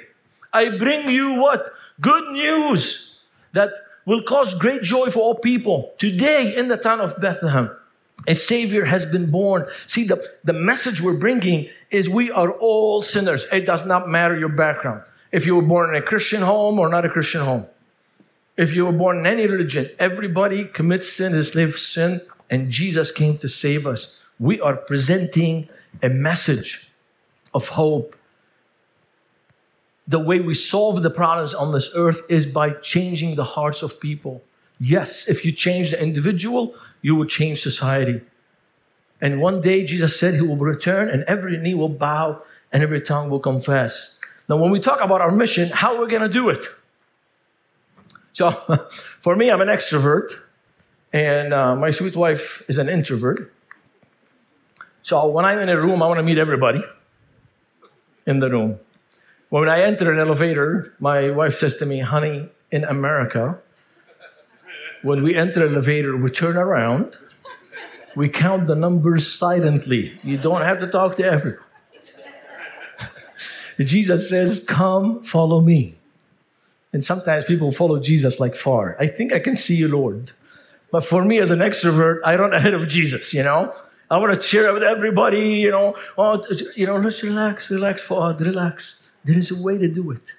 I 0.51 0.77
bring 0.77 1.10
you 1.10 1.39
what? 1.39 1.70
Good 2.01 2.29
news 2.29 3.22
that 3.53 3.72
will 4.06 4.24
cause 4.24 4.56
great 4.56 4.82
joy 4.82 5.10
for 5.10 5.20
all 5.20 5.36
people. 5.36 5.94
Today 5.98 6.56
in 6.56 6.68
the 6.68 6.77
town 6.77 7.00
of 7.00 7.20
Bethlehem, 7.20 7.70
a 8.27 8.35
savior 8.35 8.85
has 8.85 9.05
been 9.05 9.31
born. 9.31 9.65
See, 9.88 10.05
the, 10.05 10.23
the 10.43 10.53
message 10.53 11.01
we're 11.01 11.17
bringing 11.17 11.69
is 11.89 12.09
we 12.09 12.31
are 12.31 12.51
all 12.51 13.01
sinners. 13.01 13.45
It 13.51 13.65
does 13.65 13.85
not 13.85 14.09
matter 14.09 14.38
your 14.38 14.49
background. 14.49 15.03
If 15.31 15.45
you 15.45 15.55
were 15.55 15.61
born 15.61 15.89
in 15.89 15.95
a 15.95 16.05
Christian 16.05 16.41
home 16.41 16.79
or 16.79 16.89
not 16.89 17.05
a 17.05 17.09
Christian 17.09 17.41
home. 17.41 17.65
If 18.57 18.75
you 18.75 18.85
were 18.85 18.91
born 18.91 19.19
in 19.19 19.25
any 19.25 19.47
religion, 19.47 19.89
everybody 19.99 20.65
commits 20.65 21.11
sin, 21.11 21.33
is 21.33 21.51
slave 21.51 21.75
sin, 21.75 22.21
and 22.49 22.69
Jesus 22.69 23.11
came 23.11 23.38
to 23.38 23.47
save 23.47 23.88
us. 23.88 24.21
we 24.39 24.59
are 24.61 24.75
presenting 24.75 25.67
a 26.01 26.09
message 26.09 26.89
of 27.53 27.69
hope. 27.69 28.15
The 30.07 30.19
way 30.19 30.39
we 30.39 30.53
solve 30.53 31.03
the 31.03 31.09
problems 31.09 31.53
on 31.53 31.71
this 31.71 31.89
earth 31.93 32.21
is 32.29 32.45
by 32.45 32.71
changing 32.71 33.35
the 33.35 33.43
hearts 33.43 33.83
of 33.83 33.99
people. 33.99 34.41
Yes, 34.79 35.27
if 35.27 35.43
you 35.45 35.51
change 35.51 35.91
the 35.91 36.01
individual, 36.01 36.74
you 37.01 37.15
will 37.15 37.25
change 37.25 37.62
society. 37.62 38.21
And 39.21 39.41
one 39.41 39.62
day 39.62 39.86
Jesus 39.86 40.17
said 40.17 40.36
he 40.36 40.41
will 40.41 40.55
return 40.55 41.09
and 41.09 41.24
every 41.24 41.57
knee 41.57 41.74
will 41.74 41.89
bow 41.89 42.41
and 42.71 42.83
every 42.83 43.01
tongue 43.01 43.29
will 43.29 43.39
confess. 43.39 44.17
Now, 44.48 44.57
when 44.57 44.71
we 44.71 44.79
talk 44.79 45.01
about 45.01 45.21
our 45.21 45.31
mission, 45.31 45.69
how 45.69 45.95
are 45.95 46.01
we 46.01 46.07
going 46.09 46.24
to 46.24 46.29
do 46.29 46.50
it? 46.50 46.63
So, 48.33 48.51
for 48.89 49.36
me, 49.36 49.51
I'm 49.51 49.62
an 49.62 49.67
extrovert, 49.67 50.31
and 51.12 51.53
uh, 51.53 51.75
my 51.75 51.91
sweet 51.91 52.15
wife 52.15 52.63
is 52.67 52.77
an 52.77 52.89
introvert. 52.89 53.53
So, 55.03 55.27
when 55.27 55.45
I'm 55.45 55.59
in 55.59 55.69
a 55.69 55.79
room, 55.79 56.01
I 56.01 56.07
want 56.07 56.19
to 56.19 56.24
meet 56.24 56.38
everybody 56.38 56.83
in 58.25 58.39
the 58.39 58.50
room. 58.50 58.79
When 59.50 59.67
I 59.67 59.81
enter 59.81 60.12
an 60.12 60.19
elevator, 60.19 60.95
my 61.00 61.31
wife 61.31 61.55
says 61.55 61.75
to 61.77 61.86
me, 61.86 62.00
honey, 62.00 62.50
in 62.71 62.83
America, 62.83 63.59
when 65.01 65.24
we 65.24 65.36
enter 65.36 65.65
elevator, 65.65 66.15
we 66.18 66.29
turn 66.29 66.58
around, 66.58 67.18
we 68.15 68.29
count 68.29 68.65
the 68.65 68.75
numbers 68.75 69.32
silently. 69.32 70.18
You 70.24 70.38
don't 70.38 70.62
have 70.62 70.79
to 70.79 70.88
talk 70.88 71.15
to 71.18 71.24
everyone. 71.24 71.63
Jesus 73.79 74.29
says, 74.29 74.65
Come, 74.68 75.22
follow 75.22 75.62
me. 75.62 75.96
And 76.91 77.03
sometimes 77.03 77.46
people 77.46 77.72
follow 77.72 78.00
Jesus 78.00 78.39
like 78.39 78.56
far. 78.56 78.96
I 79.00 79.08
think 79.08 79.32
I 79.32 79.39
can 79.39 79.56
see 79.56 79.75
you, 79.75 79.88
Lord. 79.88 80.32
But 80.91 81.06
for 81.06 81.24
me 81.24 81.38
as 81.38 81.51
an 81.51 81.60
extrovert, 81.60 82.20
I 82.25 82.36
run 82.36 82.51
ahead 82.51 82.74
of 82.74 82.88
Jesus, 82.88 83.34
you 83.34 83.44
know? 83.44 83.72
I 84.10 84.18
want 84.18 84.34
to 84.34 84.39
cheer 84.39 84.74
with 84.74 84.82
everybody, 84.82 85.60
you 85.60 85.70
know. 85.70 85.96
Oh, 86.18 86.44
you 86.75 86.88
know, 86.88 86.98
let's 86.98 87.22
relax, 87.22 87.70
relax, 87.70 88.08
Fouad, 88.08 88.39
relax. 88.39 89.08
There 89.24 89.38
is 89.38 89.51
a 89.51 89.62
way 89.62 89.77
to 89.77 89.88
do 89.88 90.10
it. 90.10 90.34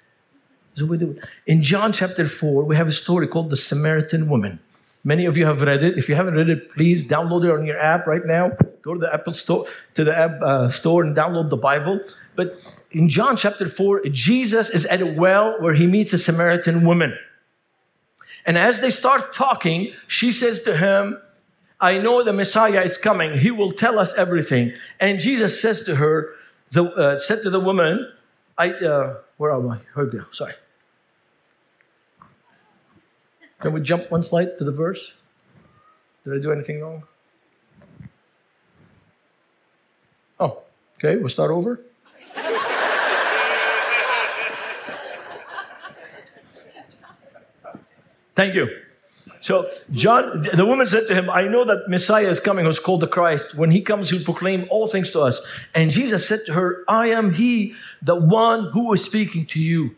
Way 0.78 0.98
to 0.98 1.06
do. 1.06 1.20
In 1.46 1.62
John 1.62 1.92
chapter 1.92 2.26
4, 2.26 2.64
we 2.64 2.76
have 2.76 2.88
a 2.88 2.92
story 2.92 3.26
called 3.26 3.50
the 3.50 3.56
Samaritan 3.56 4.28
woman. 4.28 4.60
Many 5.04 5.26
of 5.26 5.36
you 5.36 5.46
have 5.46 5.62
read 5.62 5.82
it. 5.82 5.98
If 5.98 6.08
you 6.08 6.14
haven't 6.14 6.34
read 6.34 6.48
it, 6.48 6.70
please 6.70 7.06
download 7.06 7.44
it 7.44 7.50
on 7.50 7.66
your 7.66 7.78
app 7.78 8.06
right 8.06 8.24
now. 8.24 8.52
Go 8.82 8.94
to 8.94 9.00
the 9.00 9.12
Apple 9.12 9.32
store, 9.32 9.66
to 9.94 10.04
the 10.04 10.16
app 10.16 10.40
uh, 10.42 10.68
store 10.68 11.02
and 11.02 11.16
download 11.16 11.50
the 11.50 11.56
Bible. 11.56 12.00
But 12.34 12.54
in 12.90 13.08
John 13.08 13.36
chapter 13.36 13.66
4, 13.66 14.02
Jesus 14.10 14.70
is 14.70 14.86
at 14.86 15.00
a 15.00 15.06
well 15.06 15.56
where 15.60 15.74
he 15.74 15.86
meets 15.86 16.12
a 16.12 16.18
Samaritan 16.18 16.84
woman. 16.86 17.18
And 18.46 18.56
as 18.56 18.80
they 18.80 18.90
start 18.90 19.32
talking, 19.32 19.92
she 20.06 20.32
says 20.32 20.62
to 20.62 20.76
him, 20.76 21.20
I 21.80 21.98
know 21.98 22.22
the 22.22 22.32
Messiah 22.32 22.82
is 22.82 22.98
coming. 22.98 23.38
He 23.38 23.50
will 23.50 23.72
tell 23.72 23.98
us 23.98 24.14
everything. 24.14 24.72
And 24.98 25.18
Jesus 25.18 25.60
says 25.60 25.82
to 25.84 25.96
her, 25.96 26.34
the, 26.70 26.84
uh, 26.84 27.18
said 27.18 27.42
to 27.42 27.50
the 27.50 27.60
woman, 27.60 28.10
I, 28.58 28.70
uh, 28.72 29.16
where 29.40 29.52
am 29.52 29.70
I? 29.70 29.78
Here 29.94 30.26
Sorry. 30.32 30.52
Can 33.58 33.72
we 33.72 33.80
jump 33.80 34.10
one 34.10 34.22
slide 34.22 34.58
to 34.58 34.64
the 34.64 34.70
verse? 34.70 35.14
Did 36.24 36.34
I 36.34 36.38
do 36.42 36.52
anything 36.52 36.82
wrong? 36.82 37.04
Oh, 40.38 40.58
okay, 40.98 41.16
we'll 41.16 41.30
start 41.30 41.50
over. 41.50 41.80
Thank 48.34 48.54
you. 48.54 48.68
So 49.40 49.70
John, 49.90 50.42
the 50.54 50.66
woman 50.66 50.86
said 50.86 51.06
to 51.08 51.14
him, 51.14 51.30
I 51.30 51.48
know 51.48 51.64
that 51.64 51.88
Messiah 51.88 52.28
is 52.28 52.40
coming 52.40 52.66
who's 52.66 52.78
called 52.78 53.00
the 53.00 53.08
Christ. 53.08 53.54
When 53.54 53.70
he 53.70 53.80
comes, 53.80 54.10
he'll 54.10 54.24
proclaim 54.24 54.66
all 54.70 54.86
things 54.86 55.10
to 55.12 55.20
us. 55.20 55.40
And 55.74 55.90
Jesus 55.90 56.28
said 56.28 56.40
to 56.46 56.52
her, 56.52 56.84
I 56.86 57.08
am 57.08 57.32
he, 57.34 57.74
the 58.02 58.16
one 58.16 58.64
who 58.72 58.92
is 58.92 59.04
speaking 59.04 59.46
to 59.46 59.60
you. 59.60 59.96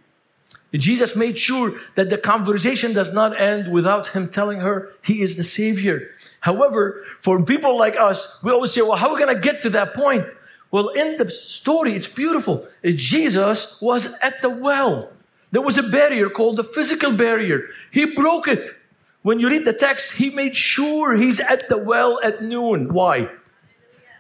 Jesus 0.72 1.14
made 1.14 1.37
sure 1.37 1.75
that 1.96 2.08
the 2.08 2.16
conversation 2.16 2.94
does 2.94 3.12
not 3.12 3.38
end 3.38 3.70
without 3.70 4.08
him 4.08 4.28
telling 4.28 4.61
her 4.61 4.92
he 5.02 5.20
is 5.20 5.37
the 5.37 5.44
Savior. 5.44 6.08
However, 6.40 7.02
for 7.18 7.44
people 7.44 7.76
like 7.76 7.96
us, 8.00 8.38
we 8.42 8.50
always 8.52 8.72
say, 8.72 8.80
well, 8.80 8.96
how 8.96 9.08
are 9.08 9.14
we 9.14 9.20
going 9.20 9.34
to 9.34 9.40
get 9.40 9.61
to 9.62 9.70
that 9.70 9.92
point? 9.92 10.25
Well, 10.70 10.88
in 10.88 11.18
the 11.18 11.30
story, 11.30 11.92
it's 11.92 12.08
beautiful. 12.08 12.66
Jesus 12.82 13.78
was 13.82 14.18
at 14.22 14.40
the 14.40 14.49
well. 14.49 15.11
There 15.50 15.61
was 15.61 15.76
a 15.76 15.82
barrier 15.82 16.30
called 16.30 16.56
the 16.56 16.64
physical 16.64 17.12
barrier. 17.12 17.68
He 17.90 18.06
broke 18.06 18.49
it. 18.49 18.75
When 19.22 19.38
you 19.38 19.48
read 19.48 19.64
the 19.64 19.72
text, 19.72 20.12
he 20.12 20.30
made 20.30 20.56
sure 20.56 21.16
he's 21.16 21.40
at 21.40 21.68
the 21.68 21.78
well 21.78 22.18
at 22.22 22.42
noon. 22.42 22.92
Why? 22.92 23.28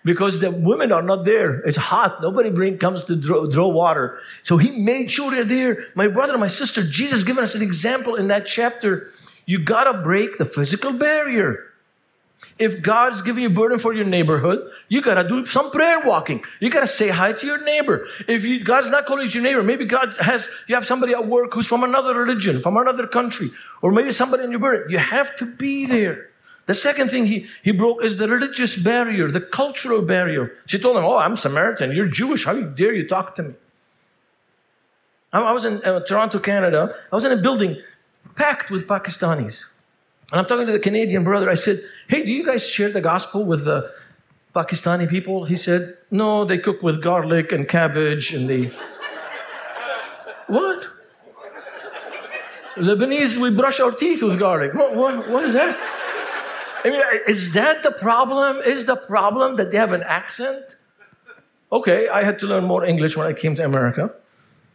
because 0.04 0.40
the 0.40 0.50
women 0.50 0.92
are 0.92 1.02
not 1.02 1.24
there. 1.24 1.60
It's 1.60 1.76
hot. 1.76 2.20
Nobody 2.20 2.50
bring 2.50 2.78
comes 2.78 3.04
to 3.04 3.16
draw, 3.16 3.46
draw, 3.46 3.68
water. 3.68 4.18
So 4.42 4.56
he 4.56 4.70
made 4.70 5.10
sure 5.10 5.30
they're 5.30 5.44
there. 5.44 5.84
My 5.94 6.08
brother, 6.08 6.36
my 6.38 6.48
sister, 6.48 6.82
Jesus 6.82 7.22
given 7.22 7.44
us 7.44 7.54
an 7.54 7.62
example 7.62 8.16
in 8.16 8.28
that 8.28 8.46
chapter. 8.46 9.06
You 9.46 9.58
gotta 9.58 9.94
break 10.02 10.38
the 10.38 10.44
physical 10.44 10.92
barrier. 10.92 11.71
If 12.58 12.82
God's 12.82 13.22
giving 13.22 13.42
you 13.42 13.50
burden 13.50 13.78
for 13.78 13.92
your 13.92 14.04
neighborhood, 14.04 14.70
you 14.88 15.02
gotta 15.02 15.26
do 15.26 15.46
some 15.46 15.70
prayer 15.70 16.00
walking. 16.00 16.44
You 16.60 16.70
gotta 16.70 16.86
say 16.86 17.08
hi 17.08 17.32
to 17.32 17.46
your 17.46 17.62
neighbor. 17.64 18.06
If 18.28 18.44
you, 18.44 18.62
God's 18.62 18.90
not 18.90 19.06
calling 19.06 19.24
you 19.24 19.30
to 19.30 19.38
your 19.38 19.42
neighbor, 19.42 19.62
maybe 19.62 19.84
God 19.84 20.14
has, 20.18 20.48
you 20.68 20.74
have 20.74 20.86
somebody 20.86 21.12
at 21.12 21.26
work 21.26 21.54
who's 21.54 21.66
from 21.66 21.82
another 21.82 22.16
religion, 22.16 22.60
from 22.60 22.76
another 22.76 23.06
country, 23.06 23.50
or 23.80 23.92
maybe 23.92 24.12
somebody 24.12 24.44
in 24.44 24.50
your 24.50 24.60
burden. 24.60 24.90
You 24.90 24.98
have 24.98 25.34
to 25.36 25.46
be 25.46 25.86
there. 25.86 26.28
The 26.66 26.74
second 26.74 27.10
thing 27.10 27.26
he, 27.26 27.46
he 27.62 27.72
broke 27.72 28.04
is 28.04 28.18
the 28.18 28.28
religious 28.28 28.76
barrier, 28.76 29.30
the 29.30 29.40
cultural 29.40 30.02
barrier. 30.02 30.52
She 30.66 30.78
told 30.78 30.96
him, 30.96 31.04
Oh, 31.04 31.18
I'm 31.18 31.36
Samaritan. 31.36 31.92
You're 31.92 32.06
Jewish. 32.06 32.44
How 32.44 32.60
dare 32.60 32.94
you 32.94 33.06
talk 33.08 33.34
to 33.36 33.42
me? 33.42 33.54
I 35.32 35.52
was 35.52 35.64
in 35.64 35.82
uh, 35.82 36.00
Toronto, 36.00 36.38
Canada. 36.38 36.94
I 37.10 37.14
was 37.14 37.24
in 37.24 37.32
a 37.32 37.36
building 37.36 37.82
packed 38.34 38.70
with 38.70 38.86
Pakistanis. 38.86 39.64
And 40.32 40.40
I'm 40.40 40.46
talking 40.46 40.66
to 40.66 40.72
the 40.72 40.78
Canadian 40.78 41.24
brother. 41.24 41.50
I 41.50 41.54
said, 41.54 41.80
Hey, 42.08 42.24
do 42.24 42.32
you 42.32 42.44
guys 42.44 42.66
share 42.66 42.90
the 42.90 43.02
gospel 43.02 43.44
with 43.44 43.66
the 43.66 43.92
Pakistani 44.54 45.08
people? 45.08 45.44
He 45.44 45.56
said, 45.56 45.98
No, 46.10 46.44
they 46.44 46.56
cook 46.56 46.82
with 46.82 47.02
garlic 47.02 47.52
and 47.52 47.68
cabbage 47.68 48.32
and 48.32 48.48
they. 48.48 48.64
what? 50.46 50.88
Lebanese, 52.76 53.36
we 53.36 53.50
brush 53.50 53.80
our 53.80 53.90
teeth 53.90 54.22
with 54.22 54.38
garlic. 54.38 54.72
What, 54.72 54.96
what, 54.96 55.28
what 55.28 55.44
is 55.44 55.52
that? 55.52 55.78
I 56.84 56.90
mean, 56.90 57.02
is 57.28 57.52
that 57.52 57.82
the 57.82 57.92
problem? 57.92 58.56
Is 58.62 58.86
the 58.86 58.96
problem 58.96 59.56
that 59.56 59.70
they 59.70 59.76
have 59.76 59.92
an 59.92 60.02
accent? 60.02 60.76
Okay, 61.70 62.08
I 62.08 62.22
had 62.22 62.38
to 62.40 62.46
learn 62.46 62.64
more 62.64 62.84
English 62.84 63.16
when 63.16 63.26
I 63.26 63.34
came 63.34 63.54
to 63.56 63.64
America. 63.64 64.12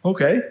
Okay. 0.06 0.42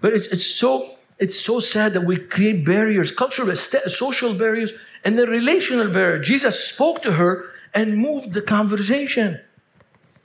But 0.00 0.14
it's, 0.14 0.26
it's, 0.28 0.46
so, 0.46 0.96
it's 1.18 1.38
so 1.38 1.60
sad 1.60 1.92
that 1.92 2.04
we 2.04 2.16
create 2.16 2.64
barriers, 2.64 3.12
cultural, 3.12 3.54
social 3.54 4.36
barriers, 4.36 4.72
and 5.04 5.18
the 5.18 5.26
relational 5.26 5.92
barrier. 5.92 6.18
Jesus 6.18 6.64
spoke 6.64 7.02
to 7.02 7.12
her 7.12 7.46
and 7.74 7.96
moved 7.96 8.34
the 8.34 8.42
conversation. 8.42 9.40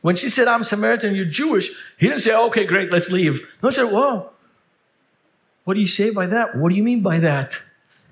When 0.01 0.15
she 0.15 0.29
said, 0.29 0.48
I'm 0.48 0.63
Samaritan, 0.63 1.15
you're 1.15 1.25
Jewish, 1.25 1.70
he 1.98 2.08
didn't 2.08 2.22
say, 2.22 2.36
okay, 2.36 2.65
great, 2.65 2.91
let's 2.91 3.12
leave. 3.12 3.41
No, 3.62 3.70
he 3.70 3.75
said, 3.75 3.91
wow, 3.91 4.32
what 5.63 5.74
do 5.74 5.82
you 5.82 5.88
say 5.88 6.12
by 6.12 6.27
that? 6.27 6.56
What 6.56 6.70
do 6.70 6.75
you 6.75 6.84
mean 6.84 7.01
by 7.01 7.20
that? 7.20 7.60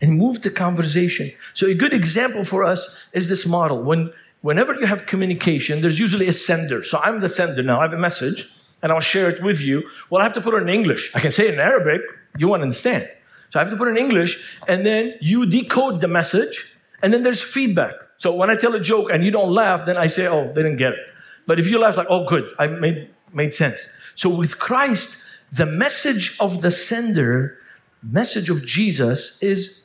and 0.01 0.17
moved 0.17 0.43
the 0.43 0.51
conversation. 0.51 1.31
So, 1.53 1.67
a 1.67 1.73
good 1.73 1.93
example 1.93 2.43
for 2.43 2.63
us 2.63 3.07
is 3.13 3.29
this 3.29 3.45
model. 3.45 3.81
When, 3.81 4.11
whenever 4.41 4.75
you 4.75 4.85
have 4.85 5.05
communication, 5.05 5.81
there's 5.81 5.99
usually 5.99 6.27
a 6.27 6.33
sender. 6.33 6.83
So, 6.83 6.99
I'm 6.99 7.21
the 7.21 7.29
sender 7.29 7.63
now. 7.63 7.79
I 7.79 7.83
have 7.83 7.93
a 7.93 7.97
message 7.97 8.49
and 8.83 8.91
I'll 8.91 8.99
share 8.99 9.29
it 9.29 9.41
with 9.41 9.61
you. 9.61 9.89
Well, 10.09 10.21
I 10.21 10.23
have 10.23 10.33
to 10.33 10.41
put 10.41 10.53
it 10.53 10.61
in 10.61 10.69
English. 10.69 11.11
I 11.15 11.19
can 11.19 11.31
say 11.31 11.47
it 11.47 11.53
in 11.53 11.59
Arabic, 11.59 12.01
you 12.37 12.47
won't 12.47 12.61
understand. 12.61 13.09
So, 13.49 13.59
I 13.59 13.63
have 13.63 13.71
to 13.71 13.77
put 13.77 13.87
in 13.87 13.97
English 13.97 14.59
and 14.67 14.85
then 14.85 15.13
you 15.21 15.45
decode 15.45 16.01
the 16.01 16.07
message 16.07 16.77
and 17.01 17.13
then 17.13 17.21
there's 17.21 17.41
feedback. 17.41 17.93
So, 18.17 18.33
when 18.33 18.49
I 18.49 18.55
tell 18.55 18.73
a 18.75 18.79
joke 18.79 19.09
and 19.11 19.23
you 19.23 19.31
don't 19.31 19.51
laugh, 19.51 19.85
then 19.85 19.97
I 19.97 20.07
say, 20.07 20.27
oh, 20.27 20.47
they 20.53 20.63
didn't 20.63 20.77
get 20.77 20.93
it. 20.93 21.11
But 21.45 21.59
if 21.59 21.67
you 21.67 21.79
laugh, 21.79 21.97
like, 21.97 22.07
oh, 22.09 22.25
good, 22.25 22.49
I 22.57 22.67
made, 22.67 23.09
made 23.33 23.53
sense. 23.53 23.87
So, 24.15 24.29
with 24.29 24.59
Christ, 24.59 25.21
the 25.51 25.65
message 25.65 26.37
of 26.39 26.61
the 26.61 26.71
sender, 26.71 27.57
message 28.01 28.49
of 28.49 28.65
Jesus 28.65 29.37
is 29.41 29.83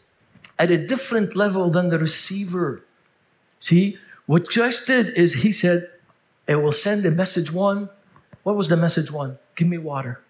at 0.58 0.70
a 0.70 0.78
different 0.78 1.36
level 1.36 1.70
than 1.70 1.88
the 1.88 1.98
receiver. 1.98 2.82
See, 3.58 3.98
what 4.26 4.48
Christ 4.48 4.86
did 4.86 5.10
is 5.16 5.42
he 5.42 5.52
said, 5.52 5.90
I 6.48 6.54
will 6.56 6.72
send 6.72 7.04
a 7.06 7.10
message 7.10 7.52
one. 7.52 7.88
What 8.42 8.56
was 8.56 8.68
the 8.68 8.76
message 8.76 9.10
one? 9.12 9.38
Give 9.54 9.68
me 9.68 9.78
water. 9.78 10.20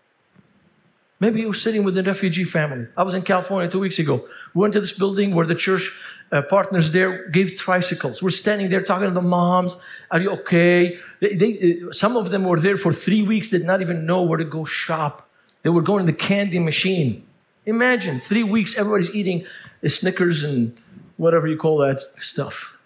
Maybe 1.21 1.41
you 1.41 1.49
were 1.49 1.55
sitting 1.55 1.85
with 1.85 1.97
a 1.99 2.03
refugee 2.03 2.45
family. 2.45 2.87
I 2.97 3.03
was 3.03 3.13
in 3.13 3.23
California 3.23 3.71
two 3.71 3.81
weeks 3.81 3.99
ago. 3.99 4.27
We 4.55 4.63
went 4.63 4.73
to 4.73 4.81
this 4.81 4.95
building 4.95 5.35
where 5.35 5.45
the 5.45 5.55
church 5.55 5.93
uh, 6.33 6.41
partners 6.43 6.93
there 6.93 7.29
gave 7.29 7.57
tricycles. 7.57 8.23
We're 8.23 8.31
standing 8.31 8.71
there 8.71 8.83
talking 8.83 9.07
to 9.07 9.15
the 9.15 9.21
moms. 9.21 9.77
Are 10.11 10.21
you 10.21 10.31
okay? 10.33 10.99
They, 11.21 11.35
they, 11.35 11.83
uh, 11.83 11.93
some 11.93 12.17
of 12.17 12.31
them 12.31 12.45
were 12.45 12.59
there 12.59 12.79
for 12.79 12.93
three 12.93 13.23
weeks, 13.23 13.51
did 13.51 13.65
not 13.65 13.83
even 13.83 14.07
know 14.07 14.23
where 14.23 14.39
to 14.39 14.45
go 14.45 14.65
shop. 14.65 15.29
They 15.63 15.69
were 15.71 15.83
going 15.83 16.07
to 16.07 16.11
the 16.11 16.17
candy 16.17 16.59
machine. 16.59 17.27
Imagine 17.67 18.19
three 18.19 18.45
weeks, 18.45 18.79
everybody's 18.79 19.15
eating 19.15 19.45
Snickers 19.87 20.43
and 20.43 20.75
whatever 21.19 21.47
you 21.47 21.59
call 21.59 21.79
that 21.79 22.01
stuff. 22.17 22.79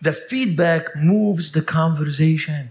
the 0.00 0.12
feedback 0.12 0.94
moves 0.96 1.52
the 1.52 1.62
conversation. 1.62 2.70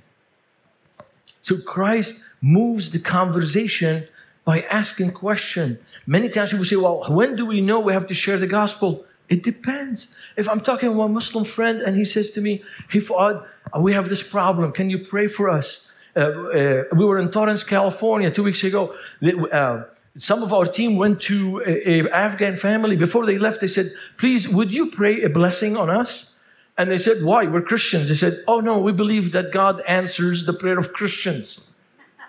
So 1.39 1.57
Christ 1.57 2.23
moves 2.41 2.91
the 2.91 2.99
conversation 2.99 4.07
by 4.47 4.61
asking 4.79 5.11
question. 5.11 5.77
Many 6.05 6.29
times 6.29 6.51
people 6.51 6.63
say, 6.63 6.77
well, 6.77 7.03
when 7.09 7.35
do 7.35 7.45
we 7.45 7.59
know 7.59 7.81
we 7.81 7.91
have 7.91 8.07
to 8.07 8.13
share 8.13 8.37
the 8.37 8.47
gospel? 8.47 9.03
It 9.27 9.43
depends. 9.43 10.15
If 10.37 10.47
I'm 10.47 10.61
talking 10.61 10.89
to 10.93 11.01
a 11.01 11.09
Muslim 11.09 11.43
friend 11.43 11.81
and 11.81 11.97
he 11.97 12.05
says 12.05 12.31
to 12.31 12.39
me, 12.39 12.63
hey, 12.87 12.99
Fouad, 12.99 13.45
we 13.77 13.91
have 13.91 14.07
this 14.07 14.23
problem. 14.23 14.71
Can 14.71 14.89
you 14.89 14.99
pray 14.99 15.27
for 15.27 15.49
us? 15.49 15.85
Uh, 16.15 16.19
uh, 16.21 16.83
we 16.93 17.03
were 17.03 17.19
in 17.19 17.29
Torrance, 17.29 17.65
California 17.65 18.31
two 18.31 18.43
weeks 18.43 18.63
ago. 18.63 18.95
Uh, 19.21 19.83
some 20.17 20.41
of 20.41 20.53
our 20.53 20.65
team 20.65 20.95
went 20.95 21.19
to 21.23 21.59
an 21.63 22.07
Afghan 22.13 22.55
family. 22.55 22.95
Before 22.95 23.25
they 23.25 23.37
left, 23.37 23.59
they 23.59 23.67
said, 23.67 23.91
please, 24.15 24.47
would 24.47 24.73
you 24.73 24.89
pray 24.89 25.23
a 25.23 25.29
blessing 25.29 25.75
on 25.75 25.89
us? 25.89 26.39
And 26.77 26.89
they 26.89 26.97
said, 26.97 27.21
why? 27.21 27.47
We're 27.47 27.63
Christians. 27.63 28.07
They 28.07 28.15
said, 28.15 28.45
oh 28.47 28.61
no, 28.61 28.79
we 28.79 28.93
believe 28.93 29.33
that 29.33 29.51
God 29.51 29.81
answers 29.85 30.45
the 30.45 30.53
prayer 30.53 30.79
of 30.79 30.93
Christians. 30.93 31.69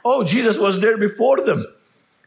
Oh, 0.04 0.25
Jesus 0.25 0.58
was 0.58 0.80
there 0.80 0.98
before 0.98 1.42
them. 1.42 1.64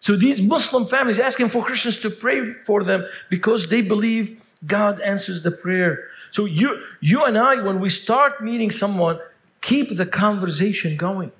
So 0.01 0.15
these 0.15 0.41
Muslim 0.41 0.85
families 0.85 1.19
asking 1.19 1.49
for 1.49 1.63
Christians 1.63 1.99
to 1.99 2.09
pray 2.09 2.53
for 2.53 2.83
them 2.83 3.05
because 3.29 3.69
they 3.69 3.81
believe 3.81 4.43
God 4.65 4.99
answers 4.99 5.43
the 5.43 5.51
prayer. 5.51 6.07
So 6.31 6.45
you, 6.45 6.83
you 7.01 7.23
and 7.23 7.37
I, 7.37 7.61
when 7.61 7.79
we 7.79 7.89
start 7.89 8.41
meeting 8.41 8.71
someone, 8.71 9.19
keep 9.61 9.95
the 9.95 10.07
conversation 10.07 10.97
going. 10.97 11.31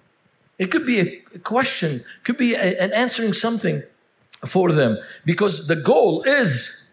It 0.60 0.70
could 0.70 0.86
be 0.86 1.00
a 1.00 1.39
question, 1.39 2.06
could 2.24 2.38
be 2.38 2.56
an 2.56 2.94
answering 2.94 3.34
something 3.34 3.82
for 4.46 4.72
them 4.72 5.00
because 5.25 5.65
the 5.65 5.75
goal 5.75 6.22
is 6.22 6.91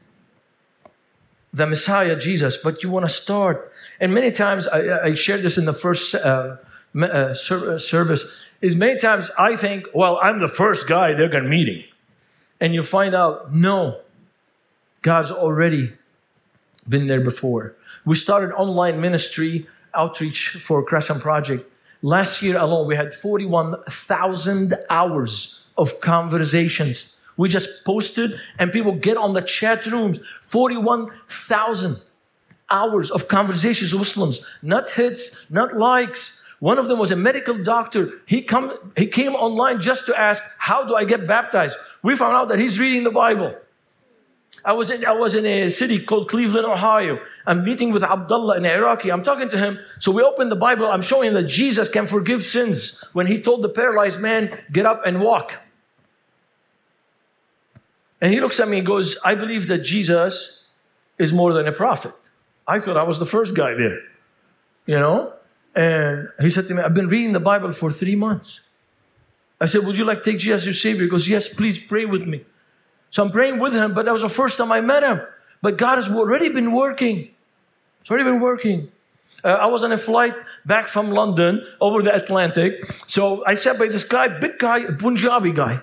the 1.53 1.67
Messiah, 1.67 2.17
Jesus, 2.17 2.57
but 2.57 2.83
you 2.83 2.89
want 2.89 3.05
to 3.05 3.13
start. 3.13 3.71
And 4.01 4.15
many 4.15 4.31
times, 4.31 4.67
I, 4.67 5.09
I 5.09 5.15
shared 5.15 5.43
this 5.43 5.59
in 5.59 5.67
the 5.67 5.75
first 5.75 6.15
uh, 6.15 6.57
uh, 6.97 7.07
uh, 7.07 7.35
service, 7.35 8.25
is 8.61 8.77
many 8.77 8.99
times 8.99 9.31
I 9.39 9.57
think, 9.57 9.87
well, 9.95 10.19
I'm 10.23 10.41
the 10.41 10.49
first 10.49 10.89
guy 10.89 11.15
they're 11.15 11.29
going 11.29 11.45
to 11.45 11.51
meeting. 11.51 11.85
And 12.61 12.75
you 12.75 12.83
find 12.83 13.15
out, 13.15 13.53
no, 13.53 14.01
God's 15.03 15.31
already 15.31 15.93
been 16.89 17.07
there 17.07 17.21
before. 17.21 17.75
We 18.05 18.17
started 18.17 18.53
online 18.55 19.01
ministry 19.01 19.67
outreach 19.95 20.51
for 20.61 20.83
Crescent 20.85 21.21
Project. 21.21 21.71
Last 22.03 22.43
year 22.43 22.57
alone, 22.59 22.87
we 22.87 22.97
had 22.97 23.15
41,000 23.15 24.75
hours 24.91 25.67
of 25.77 26.01
conversations 26.01 27.17
we 27.39 27.49
just 27.49 27.85
posted, 27.85 28.39
and 28.59 28.71
people 28.71 28.93
get 28.93 29.17
on 29.17 29.33
the 29.33 29.41
chat 29.41 29.87
rooms. 29.87 30.19
41,000 30.43 31.97
hours 32.69 33.11
of 33.11 33.29
conversations 33.29 33.95
with 33.95 34.01
Muslims, 34.01 34.45
not 34.61 34.91
hits, 34.91 35.51
not 35.51 35.75
likes. 35.75 36.38
One 36.61 36.79
of 36.79 36.89
them 36.89 36.99
was 36.99 37.11
a 37.11 37.17
medical 37.17 37.57
doctor. 37.57 38.21
He, 38.27 38.43
come, 38.43 38.77
he 38.97 39.07
came 39.07 39.35
online 39.35 39.81
just 39.81 40.07
to 40.07 40.19
ask, 40.19 40.43
How 40.59 40.85
do 40.85 40.97
I 40.97 41.05
get 41.05 41.27
baptized? 41.27 41.77
We 42.03 42.17
found 42.17 42.35
out 42.35 42.49
that 42.49 42.59
he's 42.59 42.79
reading 42.79 43.05
the 43.05 43.11
Bible. 43.11 43.55
I 44.65 44.73
was 44.73 44.91
in, 44.91 45.07
I 45.07 45.13
was 45.13 45.37
in 45.37 45.47
a 45.47 45.69
city 45.69 46.05
called 46.05 46.29
Cleveland, 46.29 46.67
Ohio. 46.67 47.21
I'm 47.47 47.65
meeting 47.65 47.93
with 47.93 48.03
Abdullah 48.03 48.57
in 48.57 48.67
Iraqi. 48.67 49.13
I'm 49.13 49.23
talking 49.23 49.49
to 49.51 49.59
him. 49.59 49.79
So 50.01 50.11
we 50.11 50.21
open 50.23 50.49
the 50.49 50.57
Bible. 50.57 50.87
I'm 50.87 51.03
showing 51.03 51.29
him 51.29 51.35
that 51.35 51.45
Jesus 51.45 51.89
can 51.89 52.09
forgive 52.09 52.43
sins 52.43 53.05
when 53.13 53.29
he 53.29 53.41
told 53.41 53.63
the 53.63 53.69
paralyzed 53.69 54.21
man, 54.21 54.51
Get 54.73 54.85
up 54.85 55.03
and 55.07 55.21
walk. 55.21 55.59
And 58.21 58.33
he 58.33 58.41
looks 58.41 58.59
at 58.59 58.69
me 58.69 58.79
and 58.79 58.87
goes, 58.87 59.17
I 59.25 59.37
believe 59.37 59.69
that 59.69 59.79
Jesus 59.79 60.65
is 61.19 61.33
more 61.33 61.53
than 61.53 61.69
a 61.69 61.73
prophet. 61.73 62.13
I 62.67 62.81
thought 62.81 62.97
I 62.97 63.05
was 63.05 63.21
the 63.21 63.27
first 63.27 63.55
guy 63.55 63.75
there, 63.75 64.01
you 64.87 64.99
know? 64.99 65.33
And 65.79 66.31
he 66.41 66.51
said 66.51 66.67
to 66.67 66.75
me, 66.75 66.83
I've 66.83 66.93
been 66.93 67.07
reading 67.07 67.31
the 67.31 67.39
Bible 67.39 67.71
for 67.71 67.93
three 67.93 68.17
months. 68.17 68.63
I 69.61 69.67
said, 69.67 69.87
Would 69.87 69.97
you 69.97 70.05
like 70.05 70.25
to 70.25 70.33
take 70.33 70.41
Jesus 70.41 70.63
as 70.63 70.67
your 70.67 70.75
Savior? 70.75 71.05
He 71.05 71.09
goes, 71.09 71.29
Yes, 71.29 71.49
please 71.49 71.79
pray 71.79 72.05
with 72.05 72.27
me. 72.27 72.45
So 73.11 73.23
I'm 73.23 73.31
praying 73.31 73.61
with 73.61 73.73
him, 73.73 73.95
but 73.95 74.05
that 74.07 74.13
was 74.13 74.23
the 74.23 74.29
first 74.29 74.59
time 74.59 74.73
I 74.73 74.81
met 74.81 75.05
him. 75.05 75.21
But 75.63 75.79
God 75.79 75.95
has 75.95 76.11
already 76.11 76.49
been 76.49 76.73
working. 76.73 77.31
It's 78.01 78.11
already 78.11 78.25
been 78.25 78.41
working. 78.41 78.91
Uh, 79.45 79.51
I 79.51 79.67
was 79.67 79.85
on 79.85 79.93
a 79.93 79.99
flight 79.99 80.35
back 80.67 80.89
from 80.89 81.13
London 81.13 81.65
over 81.81 82.03
the 82.03 82.13
Atlantic. 82.13 82.85
So 83.07 83.45
I 83.47 83.55
sat 83.55 83.79
by 83.79 83.87
this 83.87 84.03
guy, 84.03 84.27
big 84.27 84.59
guy, 84.59 84.85
Punjabi 84.99 85.53
guy. 85.53 85.81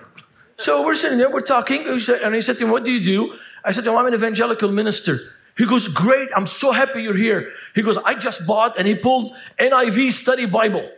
So 0.58 0.84
we're 0.84 0.94
sitting 0.94 1.16
there, 1.16 1.30
we're 1.30 1.40
talking, 1.40 1.86
and 1.86 2.34
he 2.34 2.42
said 2.42 2.58
to 2.58 2.64
him, 2.64 2.70
What 2.70 2.84
do 2.84 2.90
you 2.90 3.02
do? 3.02 3.34
I 3.64 3.72
said 3.72 3.84
to 3.84 3.90
him, 3.92 3.96
I'm 3.96 4.06
an 4.06 4.14
evangelical 4.14 4.70
minister. 4.70 5.32
He 5.56 5.64
goes, 5.64 5.88
Great, 5.88 6.28
I'm 6.36 6.46
so 6.46 6.72
happy 6.72 7.02
you're 7.02 7.16
here. 7.16 7.50
He 7.74 7.82
goes, 7.82 7.96
I 7.98 8.14
just 8.14 8.46
bought, 8.46 8.78
and 8.78 8.86
he 8.86 8.94
pulled 8.94 9.34
NIV 9.58 10.12
study 10.12 10.46
Bible. 10.46 10.88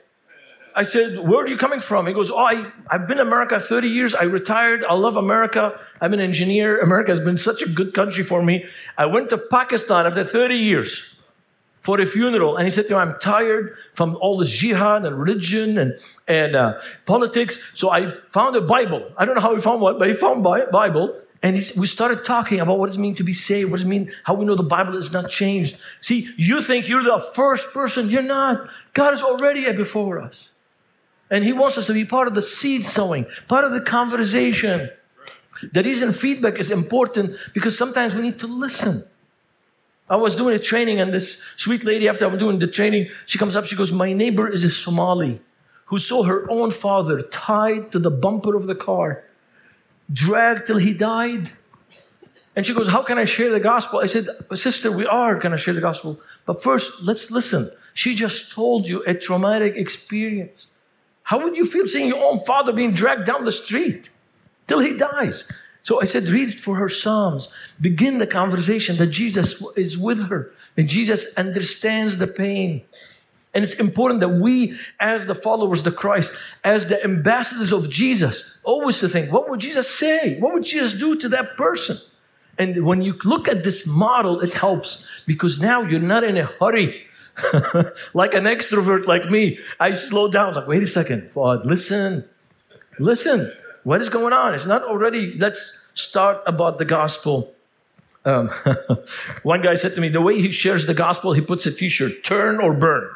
I 0.74 0.82
said, 0.82 1.18
Where 1.18 1.44
are 1.44 1.48
you 1.48 1.56
coming 1.56 1.80
from? 1.80 2.06
He 2.06 2.12
goes, 2.12 2.30
Oh, 2.30 2.38
I, 2.38 2.70
I've 2.88 3.08
been 3.08 3.18
in 3.18 3.26
America 3.26 3.58
30 3.60 3.88
years. 3.88 4.14
I 4.14 4.24
retired. 4.24 4.84
I 4.84 4.94
love 4.94 5.16
America. 5.16 5.78
I'm 6.00 6.12
an 6.12 6.20
engineer. 6.20 6.80
America 6.80 7.10
has 7.10 7.20
been 7.20 7.38
such 7.38 7.62
a 7.62 7.68
good 7.68 7.94
country 7.94 8.24
for 8.24 8.42
me. 8.42 8.64
I 8.96 9.06
went 9.06 9.30
to 9.30 9.38
Pakistan 9.38 10.06
after 10.06 10.24
30 10.24 10.54
years 10.54 11.14
for 11.80 12.00
a 12.00 12.06
funeral. 12.06 12.56
And 12.56 12.64
he 12.64 12.70
said 12.70 12.86
to 12.88 12.94
me, 12.94 13.00
I'm 13.00 13.18
tired 13.18 13.76
from 13.94 14.16
all 14.20 14.38
this 14.38 14.50
jihad 14.50 15.04
and 15.04 15.18
religion 15.18 15.78
and, 15.78 15.94
and 16.26 16.54
uh, 16.54 16.78
politics. 17.06 17.58
So 17.74 17.90
I 17.90 18.12
found 18.28 18.56
a 18.56 18.60
Bible. 18.60 19.10
I 19.16 19.24
don't 19.24 19.34
know 19.34 19.40
how 19.40 19.54
he 19.54 19.60
found 19.60 19.80
one, 19.80 19.98
but 19.98 20.06
he 20.08 20.14
found 20.14 20.42
Bible. 20.44 21.18
And 21.42 21.54
we 21.76 21.86
started 21.86 22.24
talking 22.24 22.58
about 22.58 22.78
what 22.78 22.88
does 22.88 22.96
it 22.96 23.00
mean 23.00 23.14
to 23.14 23.22
be 23.22 23.32
saved? 23.32 23.70
What 23.70 23.76
does 23.76 23.86
it 23.86 23.88
mean? 23.88 24.10
How 24.24 24.34
we 24.34 24.44
know 24.44 24.56
the 24.56 24.64
Bible 24.64 24.96
is 24.96 25.12
not 25.12 25.30
changed? 25.30 25.76
See, 26.00 26.28
you 26.36 26.60
think 26.60 26.88
you're 26.88 27.04
the 27.04 27.20
first 27.34 27.72
person. 27.72 28.10
You're 28.10 28.22
not. 28.22 28.68
God 28.92 29.14
is 29.14 29.22
already 29.22 29.72
before 29.72 30.20
us. 30.20 30.52
And 31.30 31.44
He 31.44 31.52
wants 31.52 31.78
us 31.78 31.86
to 31.86 31.92
be 31.92 32.04
part 32.04 32.26
of 32.26 32.34
the 32.34 32.42
seed 32.42 32.84
sowing, 32.84 33.26
part 33.46 33.64
of 33.64 33.72
the 33.72 33.80
conversation. 33.80 34.90
The 35.72 35.82
reason 35.82 36.12
feedback 36.12 36.58
is 36.58 36.70
important 36.70 37.36
because 37.54 37.76
sometimes 37.76 38.14
we 38.14 38.22
need 38.22 38.38
to 38.40 38.46
listen. 38.46 39.04
I 40.10 40.16
was 40.16 40.36
doing 40.36 40.56
a 40.56 40.58
training, 40.58 41.00
and 41.00 41.12
this 41.12 41.42
sweet 41.56 41.84
lady, 41.84 42.08
after 42.08 42.24
I'm 42.24 42.38
doing 42.38 42.58
the 42.58 42.66
training, 42.66 43.10
she 43.26 43.38
comes 43.38 43.56
up, 43.56 43.66
she 43.66 43.76
goes, 43.76 43.92
My 43.92 44.12
neighbor 44.12 44.48
is 44.48 44.64
a 44.64 44.70
Somali 44.70 45.40
who 45.86 45.98
saw 45.98 46.22
her 46.22 46.50
own 46.50 46.70
father 46.70 47.20
tied 47.22 47.92
to 47.92 47.98
the 47.98 48.10
bumper 48.10 48.56
of 48.56 48.66
the 48.66 48.74
car, 48.74 49.24
dragged 50.12 50.66
till 50.66 50.78
he 50.78 50.94
died. 50.94 51.50
And 52.56 52.66
she 52.66 52.74
goes, 52.74 52.88
How 52.88 53.02
can 53.02 53.18
I 53.18 53.24
share 53.24 53.50
the 53.50 53.60
gospel? 53.60 54.00
I 54.00 54.06
said, 54.06 54.28
Sister, 54.54 54.90
we 54.90 55.06
are 55.06 55.36
going 55.36 55.52
to 55.52 55.58
share 55.58 55.74
the 55.74 55.80
gospel. 55.80 56.20
But 56.44 56.62
first, 56.62 57.02
let's 57.02 57.30
listen. 57.30 57.70
She 57.94 58.14
just 58.14 58.52
told 58.52 58.88
you 58.88 59.02
a 59.06 59.14
traumatic 59.14 59.76
experience. 59.76 60.68
How 61.22 61.42
would 61.42 61.56
you 61.56 61.66
feel 61.66 61.86
seeing 61.86 62.08
your 62.08 62.24
own 62.24 62.38
father 62.38 62.72
being 62.72 62.92
dragged 62.92 63.26
down 63.26 63.44
the 63.44 63.52
street 63.52 64.10
till 64.66 64.80
he 64.80 64.96
dies? 64.96 65.44
So 65.82 66.00
I 66.00 66.04
said, 66.04 66.28
read 66.28 66.60
for 66.60 66.76
her 66.76 66.88
Psalms. 66.88 67.48
Begin 67.80 68.18
the 68.18 68.26
conversation 68.26 68.96
that 68.96 69.08
Jesus 69.08 69.62
is 69.76 69.96
with 69.96 70.28
her 70.28 70.52
and 70.76 70.88
Jesus 70.88 71.34
understands 71.36 72.18
the 72.18 72.26
pain. 72.26 72.82
And 73.54 73.64
it's 73.64 73.74
important 73.74 74.20
that 74.20 74.28
we, 74.28 74.78
as 75.00 75.26
the 75.26 75.34
followers 75.34 75.86
of 75.86 75.96
Christ, 75.96 76.34
as 76.64 76.86
the 76.86 77.02
ambassadors 77.02 77.72
of 77.72 77.88
Jesus, 77.88 78.58
always 78.62 79.00
to 79.00 79.08
think, 79.08 79.32
what 79.32 79.48
would 79.48 79.60
Jesus 79.60 79.88
say? 79.88 80.38
What 80.38 80.52
would 80.52 80.64
Jesus 80.64 80.92
do 80.92 81.16
to 81.16 81.28
that 81.30 81.56
person? 81.56 81.96
And 82.58 82.84
when 82.84 83.02
you 83.02 83.14
look 83.24 83.48
at 83.48 83.64
this 83.64 83.86
model, 83.86 84.40
it 84.40 84.52
helps 84.52 85.06
because 85.26 85.60
now 85.60 85.82
you're 85.82 86.00
not 86.00 86.24
in 86.24 86.36
a 86.36 86.44
hurry. 86.44 87.04
like 88.14 88.34
an 88.34 88.44
extrovert 88.44 89.06
like 89.06 89.30
me, 89.30 89.58
I 89.78 89.92
slow 89.92 90.28
down. 90.28 90.54
Like, 90.54 90.66
wait 90.66 90.82
a 90.82 90.88
second, 90.88 91.30
Fouad, 91.30 91.64
listen, 91.64 92.28
listen. 92.98 93.52
What 93.84 94.00
is 94.00 94.08
going 94.08 94.32
on? 94.32 94.54
It's 94.54 94.66
not 94.66 94.82
already, 94.82 95.38
let's 95.38 95.84
start 95.94 96.42
about 96.46 96.78
the 96.78 96.84
gospel. 96.84 97.54
Um, 98.24 98.48
one 99.44 99.62
guy 99.62 99.76
said 99.76 99.94
to 99.94 100.00
me, 100.00 100.08
the 100.08 100.20
way 100.20 100.40
he 100.40 100.50
shares 100.50 100.86
the 100.86 100.94
gospel, 100.94 101.32
he 101.32 101.40
puts 101.40 101.64
a 101.66 101.72
t 101.72 101.88
shirt, 101.88 102.24
turn 102.24 102.60
or 102.60 102.74
burn. 102.74 103.08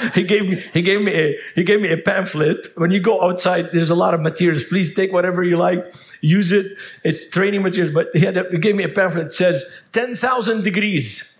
he 0.14 0.22
gave 0.22 0.48
me 0.48 0.56
he 0.72 0.82
gave 0.82 1.02
me 1.02 1.12
a 1.12 1.38
he 1.54 1.64
gave 1.64 1.80
me 1.80 1.90
a 1.90 1.96
pamphlet. 1.96 2.68
When 2.76 2.90
you 2.90 3.00
go 3.00 3.20
outside, 3.22 3.70
there's 3.72 3.90
a 3.90 3.94
lot 3.94 4.14
of 4.14 4.20
materials. 4.20 4.64
Please 4.64 4.94
take 4.94 5.12
whatever 5.12 5.42
you 5.42 5.56
like, 5.56 5.92
use 6.20 6.52
it. 6.52 6.76
It's 7.04 7.28
training 7.28 7.62
materials. 7.62 7.94
But 7.94 8.08
he, 8.14 8.26
a, 8.26 8.50
he 8.50 8.58
gave 8.58 8.76
me 8.76 8.84
a 8.84 8.88
pamphlet 8.88 9.26
that 9.26 9.32
says 9.32 9.64
ten 9.92 10.14
thousand 10.14 10.64
degrees 10.64 11.38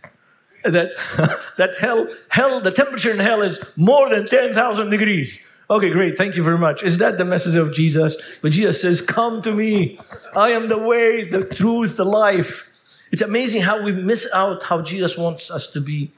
that 0.64 0.90
that 1.58 1.76
hell 1.76 2.06
hell 2.28 2.60
the 2.60 2.70
temperature 2.70 3.10
in 3.10 3.18
hell 3.18 3.42
is 3.42 3.60
more 3.76 4.08
than 4.08 4.26
10,000 4.26 4.90
degrees. 4.90 5.38
Okay, 5.68 5.90
great. 5.90 6.18
Thank 6.18 6.34
you 6.34 6.42
very 6.42 6.58
much. 6.58 6.82
Is 6.82 6.98
that 6.98 7.16
the 7.16 7.24
message 7.24 7.54
of 7.54 7.72
Jesus? 7.72 8.16
But 8.42 8.52
Jesus 8.52 8.82
says, 8.82 9.00
Come 9.00 9.40
to 9.42 9.52
me. 9.52 10.00
I 10.34 10.50
am 10.50 10.68
the 10.68 10.78
way, 10.78 11.22
the 11.22 11.44
truth, 11.44 11.96
the 11.96 12.04
life. 12.04 12.66
It's 13.12 13.22
amazing 13.22 13.62
how 13.62 13.82
we 13.82 13.92
miss 13.92 14.28
out 14.34 14.64
how 14.64 14.82
Jesus 14.82 15.16
wants 15.16 15.50
us 15.50 15.68
to 15.68 15.80
be 15.80 16.10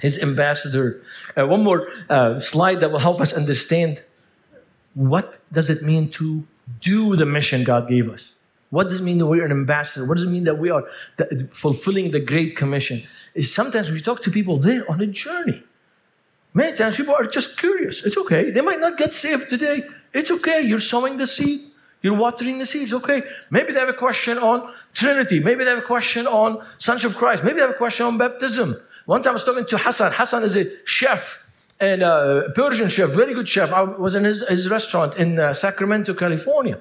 his 0.00 0.18
ambassador. 0.18 1.02
Uh, 1.36 1.46
one 1.46 1.62
more 1.62 1.88
uh, 2.08 2.38
slide 2.38 2.80
that 2.80 2.90
will 2.90 2.98
help 2.98 3.20
us 3.20 3.32
understand 3.32 4.02
what 4.94 5.38
does 5.52 5.70
it 5.70 5.82
mean 5.82 6.10
to 6.10 6.46
do 6.80 7.16
the 7.16 7.26
mission 7.26 7.64
God 7.64 7.88
gave 7.88 8.08
us. 8.08 8.34
What 8.70 8.88
does 8.88 9.00
it 9.00 9.02
mean 9.02 9.18
that 9.18 9.26
we're 9.26 9.44
an 9.44 9.50
ambassador? 9.50 10.06
What 10.06 10.16
does 10.16 10.24
it 10.24 10.30
mean 10.30 10.44
that 10.44 10.58
we 10.58 10.70
are 10.70 10.84
fulfilling 11.50 12.12
the 12.12 12.20
Great 12.20 12.56
Commission? 12.56 13.02
Is 13.34 13.52
sometimes 13.52 13.90
we 13.90 14.00
talk 14.00 14.22
to 14.22 14.30
people, 14.30 14.58
they're 14.58 14.88
on 14.90 15.00
a 15.00 15.06
journey. 15.06 15.62
Many 16.54 16.76
times 16.76 16.96
people 16.96 17.14
are 17.14 17.24
just 17.24 17.58
curious. 17.58 18.04
It's 18.04 18.16
okay. 18.16 18.50
They 18.50 18.60
might 18.60 18.80
not 18.80 18.96
get 18.96 19.12
saved 19.12 19.50
today. 19.50 19.84
It's 20.12 20.30
okay. 20.30 20.62
You're 20.62 20.80
sowing 20.80 21.16
the 21.16 21.26
seed. 21.26 21.68
You're 22.02 22.16
watering 22.16 22.58
the 22.58 22.66
seeds. 22.66 22.92
Okay. 22.92 23.22
Maybe 23.50 23.72
they 23.72 23.78
have 23.78 23.88
a 23.88 23.92
question 23.92 24.38
on 24.38 24.72
Trinity. 24.94 25.38
Maybe 25.38 25.64
they 25.64 25.70
have 25.70 25.78
a 25.78 25.82
question 25.82 26.26
on 26.26 26.64
Sonship 26.78 27.12
of 27.12 27.16
Christ. 27.16 27.44
Maybe 27.44 27.56
they 27.56 27.62
have 27.62 27.70
a 27.70 27.74
question 27.74 28.06
on 28.06 28.18
baptism. 28.18 28.76
One 29.10 29.22
time 29.22 29.30
I 29.30 29.38
was 29.40 29.42
talking 29.42 29.66
to 29.66 29.76
Hassan. 29.76 30.12
Hassan 30.12 30.44
is 30.44 30.56
a 30.56 30.66
chef 30.86 31.44
and 31.80 32.00
a 32.00 32.52
Persian 32.54 32.88
chef, 32.88 33.10
very 33.10 33.34
good 33.34 33.48
chef. 33.48 33.72
I 33.72 33.82
was 33.82 34.14
in 34.14 34.22
his, 34.22 34.46
his 34.46 34.70
restaurant 34.70 35.16
in 35.16 35.36
uh, 35.36 35.52
Sacramento, 35.52 36.14
California. 36.14 36.78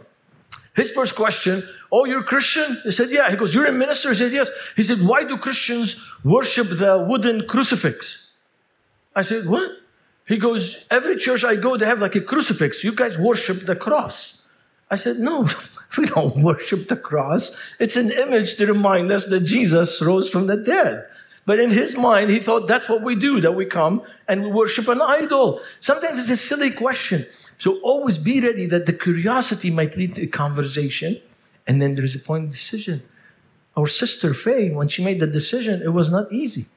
His 0.75 0.91
first 0.91 1.15
question, 1.15 1.63
Oh, 1.91 2.05
you're 2.05 2.21
Christian? 2.21 2.77
He 2.83 2.91
said, 2.91 3.09
Yeah. 3.09 3.31
He 3.31 3.35
goes, 3.35 3.55
You're 3.55 3.65
a 3.65 3.71
minister? 3.71 4.09
He 4.09 4.15
said, 4.15 4.31
Yes. 4.31 4.51
He 4.75 4.83
said, 4.83 5.01
Why 5.01 5.23
do 5.23 5.37
Christians 5.37 6.07
worship 6.23 6.67
the 6.69 7.03
wooden 7.09 7.47
crucifix? 7.47 8.27
I 9.15 9.23
said, 9.23 9.47
What? 9.47 9.71
He 10.27 10.37
goes, 10.37 10.85
Every 10.91 11.15
church 11.15 11.43
I 11.43 11.55
go, 11.55 11.77
they 11.77 11.87
have 11.87 11.99
like 11.99 12.13
a 12.13 12.21
crucifix. 12.21 12.83
You 12.83 12.91
guys 12.91 13.17
worship 13.17 13.65
the 13.65 13.75
cross. 13.75 14.43
I 14.91 14.97
said, 14.97 15.17
No, 15.17 15.49
we 15.97 16.05
don't 16.05 16.43
worship 16.43 16.89
the 16.89 16.95
cross. 16.95 17.59
It's 17.79 17.97
an 17.97 18.11
image 18.11 18.53
to 18.57 18.67
remind 18.67 19.09
us 19.09 19.25
that 19.25 19.39
Jesus 19.39 19.99
rose 19.99 20.29
from 20.29 20.45
the 20.45 20.57
dead. 20.57 21.07
But 21.49 21.59
in 21.59 21.71
his 21.71 21.97
mind, 21.97 22.29
he 22.29 22.39
thought 22.39 22.67
that's 22.67 22.87
what 22.87 23.01
we 23.01 23.15
do, 23.15 23.41
that 23.41 23.55
we 23.55 23.65
come 23.65 24.03
and 24.27 24.43
we 24.43 24.51
worship 24.51 24.87
an 24.87 25.01
idol. 25.01 25.59
Sometimes 25.79 26.19
it's 26.19 26.29
a 26.29 26.37
silly 26.37 26.69
question. 26.69 27.25
So 27.57 27.79
always 27.79 28.19
be 28.19 28.39
ready 28.39 28.67
that 28.67 28.85
the 28.85 28.93
curiosity 28.93 29.71
might 29.71 29.97
lead 29.97 30.13
to 30.17 30.21
a 30.21 30.27
conversation. 30.27 31.19
And 31.65 31.81
then 31.81 31.95
there's 31.95 32.13
a 32.13 32.19
point 32.19 32.43
of 32.43 32.49
decision. 32.51 33.01
Our 33.75 33.87
sister 33.87 34.35
Faye, 34.35 34.69
when 34.69 34.89
she 34.89 35.03
made 35.03 35.19
the 35.19 35.25
decision, 35.25 35.81
it 35.81 35.91
was 35.91 36.11
not 36.11 36.31
easy. 36.31 36.67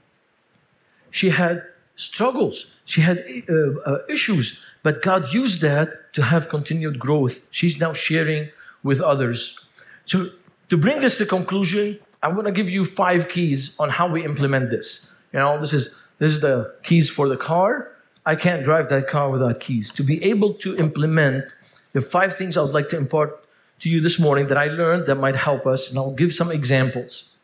She 1.10 1.28
had 1.28 1.64
struggles, 1.96 2.74
she 2.86 3.02
had 3.02 3.18
uh, 3.50 3.54
uh, 3.84 3.98
issues, 4.08 4.64
but 4.82 5.02
God 5.02 5.34
used 5.34 5.60
that 5.60 6.14
to 6.14 6.22
have 6.22 6.48
continued 6.48 6.98
growth. 6.98 7.46
She's 7.50 7.78
now 7.78 7.92
sharing 7.92 8.48
with 8.82 9.02
others. 9.02 9.60
So, 10.06 10.30
to 10.70 10.78
bring 10.78 11.02
this 11.02 11.18
to 11.18 11.26
conclusion, 11.26 12.00
I 12.22 12.28
want 12.28 12.46
to 12.46 12.52
give 12.52 12.70
you 12.70 12.84
five 12.84 13.28
keys 13.28 13.78
on 13.80 13.88
how 13.88 14.08
we 14.08 14.24
implement 14.24 14.70
this. 14.70 15.12
You 15.32 15.40
know, 15.40 15.58
this 15.60 15.72
is 15.72 15.94
this 16.18 16.30
is 16.30 16.40
the 16.40 16.74
keys 16.82 17.10
for 17.10 17.28
the 17.28 17.36
car. 17.36 17.96
I 18.24 18.36
can't 18.36 18.64
drive 18.64 18.88
that 18.90 19.08
car 19.08 19.28
without 19.30 19.58
keys. 19.58 19.90
To 19.92 20.04
be 20.04 20.22
able 20.22 20.54
to 20.54 20.76
implement 20.76 21.44
the 21.92 22.00
five 22.00 22.36
things 22.36 22.56
I 22.56 22.62
would 22.62 22.72
like 22.72 22.88
to 22.90 22.96
impart 22.96 23.44
to 23.80 23.90
you 23.90 24.00
this 24.00 24.20
morning 24.20 24.46
that 24.46 24.56
I 24.56 24.66
learned 24.66 25.06
that 25.06 25.16
might 25.16 25.34
help 25.34 25.66
us, 25.66 25.90
and 25.90 25.98
I'll 25.98 26.12
give 26.12 26.32
some 26.32 26.52
examples. 26.52 27.34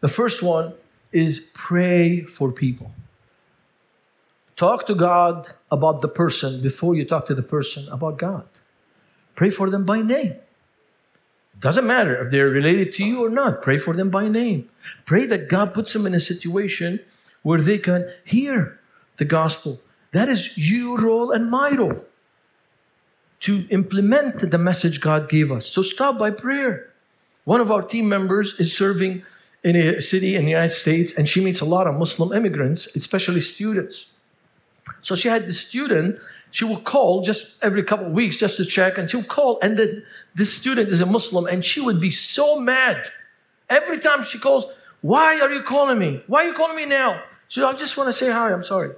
The 0.00 0.08
first 0.08 0.42
one 0.42 0.74
is 1.12 1.50
pray 1.54 2.20
for 2.22 2.52
people. 2.52 2.90
Talk 4.56 4.86
to 4.86 4.94
God 4.94 5.48
about 5.70 6.00
the 6.00 6.08
person 6.08 6.60
before 6.60 6.94
you 6.94 7.04
talk 7.04 7.24
to 7.26 7.34
the 7.34 7.42
person 7.42 7.88
about 7.88 8.18
God. 8.18 8.46
Pray 9.34 9.48
for 9.48 9.70
them 9.70 9.84
by 9.84 10.02
name. 10.02 10.34
Doesn't 11.60 11.86
matter 11.86 12.16
if 12.20 12.30
they're 12.30 12.48
related 12.48 12.92
to 12.94 13.04
you 13.04 13.24
or 13.24 13.30
not. 13.30 13.62
Pray 13.62 13.78
for 13.78 13.94
them 13.94 14.10
by 14.10 14.28
name. 14.28 14.68
Pray 15.04 15.26
that 15.26 15.48
God 15.48 15.72
puts 15.72 15.92
them 15.92 16.06
in 16.06 16.14
a 16.14 16.20
situation 16.20 17.00
where 17.42 17.60
they 17.60 17.78
can 17.78 18.10
hear 18.24 18.78
the 19.16 19.24
gospel. 19.24 19.80
That 20.12 20.28
is 20.28 20.58
your 20.58 20.98
role 20.98 21.30
and 21.30 21.50
my 21.50 21.70
role 21.70 22.04
to 23.40 23.66
implement 23.70 24.50
the 24.50 24.58
message 24.58 25.00
God 25.00 25.28
gave 25.28 25.52
us. 25.52 25.66
So 25.66 25.82
start 25.82 26.18
by 26.18 26.30
prayer. 26.30 26.90
One 27.44 27.60
of 27.60 27.70
our 27.70 27.82
team 27.82 28.08
members 28.08 28.58
is 28.58 28.76
serving 28.76 29.22
in 29.62 29.76
a 29.76 30.00
city 30.00 30.34
in 30.36 30.44
the 30.44 30.50
United 30.50 30.74
States, 30.74 31.16
and 31.16 31.28
she 31.28 31.44
meets 31.44 31.60
a 31.60 31.64
lot 31.64 31.86
of 31.86 31.94
Muslim 31.94 32.32
immigrants, 32.32 32.94
especially 32.96 33.40
students. 33.40 34.14
So 35.02 35.14
she 35.14 35.28
had 35.28 35.46
the 35.46 35.52
student 35.52 36.18
she 36.54 36.64
will 36.64 36.78
call 36.78 37.20
just 37.20 37.60
every 37.64 37.82
couple 37.82 38.06
of 38.06 38.12
weeks 38.12 38.36
just 38.36 38.58
to 38.58 38.64
check, 38.64 38.96
and 38.96 39.10
she'll 39.10 39.24
call, 39.24 39.58
and 39.60 39.76
the, 39.76 40.04
this 40.36 40.54
student 40.54 40.88
is 40.88 41.00
a 41.00 41.06
Muslim, 41.06 41.46
and 41.46 41.64
she 41.64 41.80
would 41.80 42.00
be 42.00 42.12
so 42.12 42.60
mad. 42.60 43.08
Every 43.68 43.98
time 43.98 44.22
she 44.22 44.38
calls, 44.38 44.64
why 45.00 45.40
are 45.40 45.50
you 45.50 45.64
calling 45.64 45.98
me? 45.98 46.22
Why 46.28 46.44
are 46.44 46.46
you 46.46 46.54
calling 46.54 46.76
me 46.76 46.86
now? 46.86 47.20
She 47.48 47.58
said, 47.58 47.66
I 47.66 47.72
just 47.72 47.96
want 47.96 48.06
to 48.06 48.12
say 48.12 48.30
hi, 48.30 48.52
I'm 48.52 48.62
sorry. 48.62 48.94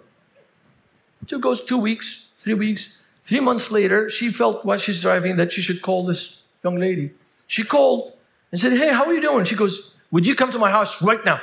So 1.29 1.37
it 1.37 1.41
goes 1.41 1.65
two 1.65 1.79
weeks, 1.79 2.27
three 2.37 2.53
weeks. 2.53 2.99
Three 3.23 3.41
months 3.41 3.71
later, 3.71 4.11
she 4.11 4.31
felt 4.31 4.67
while 4.67 4.77
she's 4.77 5.01
driving 5.01 5.37
that 5.37 5.51
she 5.51 5.63
should 5.63 5.81
call 5.81 6.05
this 6.05 6.43
young 6.63 6.77
lady. 6.77 7.13
She 7.47 7.65
called 7.65 8.13
and 8.53 8.61
said, 8.61 8.75
Hey, 8.75 8.93
how 8.93 9.07
are 9.07 9.15
you 9.15 9.23
doing? 9.23 9.47
She 9.47 9.57
goes, 9.57 9.95
Would 10.11 10.27
you 10.27 10.35
come 10.35 10.53
to 10.53 10.59
my 10.59 10.71
house 10.71 11.01
right 11.01 11.25
now? 11.25 11.41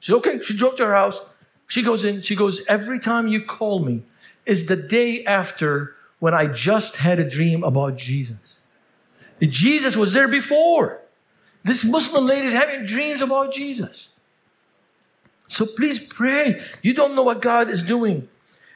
She 0.00 0.10
said, 0.10 0.16
Okay. 0.16 0.40
She 0.40 0.56
drove 0.56 0.74
to 0.76 0.86
her 0.86 0.94
house. 0.94 1.20
She 1.66 1.82
goes 1.82 2.02
in, 2.02 2.22
she 2.22 2.34
goes, 2.34 2.62
Every 2.66 2.98
time 2.98 3.28
you 3.28 3.44
call 3.44 3.80
me, 3.80 4.04
is 4.46 4.66
the 4.66 4.76
day 4.76 5.24
after 5.24 5.94
when 6.18 6.34
I 6.34 6.46
just 6.46 6.96
had 6.96 7.18
a 7.18 7.28
dream 7.28 7.64
about 7.64 7.96
Jesus. 7.96 8.58
Jesus 9.40 9.96
was 9.96 10.12
there 10.12 10.28
before. 10.28 11.00
This 11.64 11.84
Muslim 11.84 12.26
lady 12.26 12.46
is 12.46 12.54
having 12.54 12.86
dreams 12.86 13.20
about 13.20 13.52
Jesus. 13.52 14.10
So 15.48 15.66
please 15.66 15.98
pray. 15.98 16.60
You 16.82 16.94
don't 16.94 17.14
know 17.14 17.22
what 17.22 17.42
God 17.42 17.68
is 17.68 17.82
doing. 17.82 18.28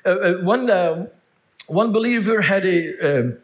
Uh, 0.05 0.11
uh, 0.11 0.35
one, 0.43 0.69
uh, 0.69 1.07
one 1.69 1.93
believer 1.93 2.43
had 2.43 2.67
a, 2.67 3.21
um, 3.21 3.39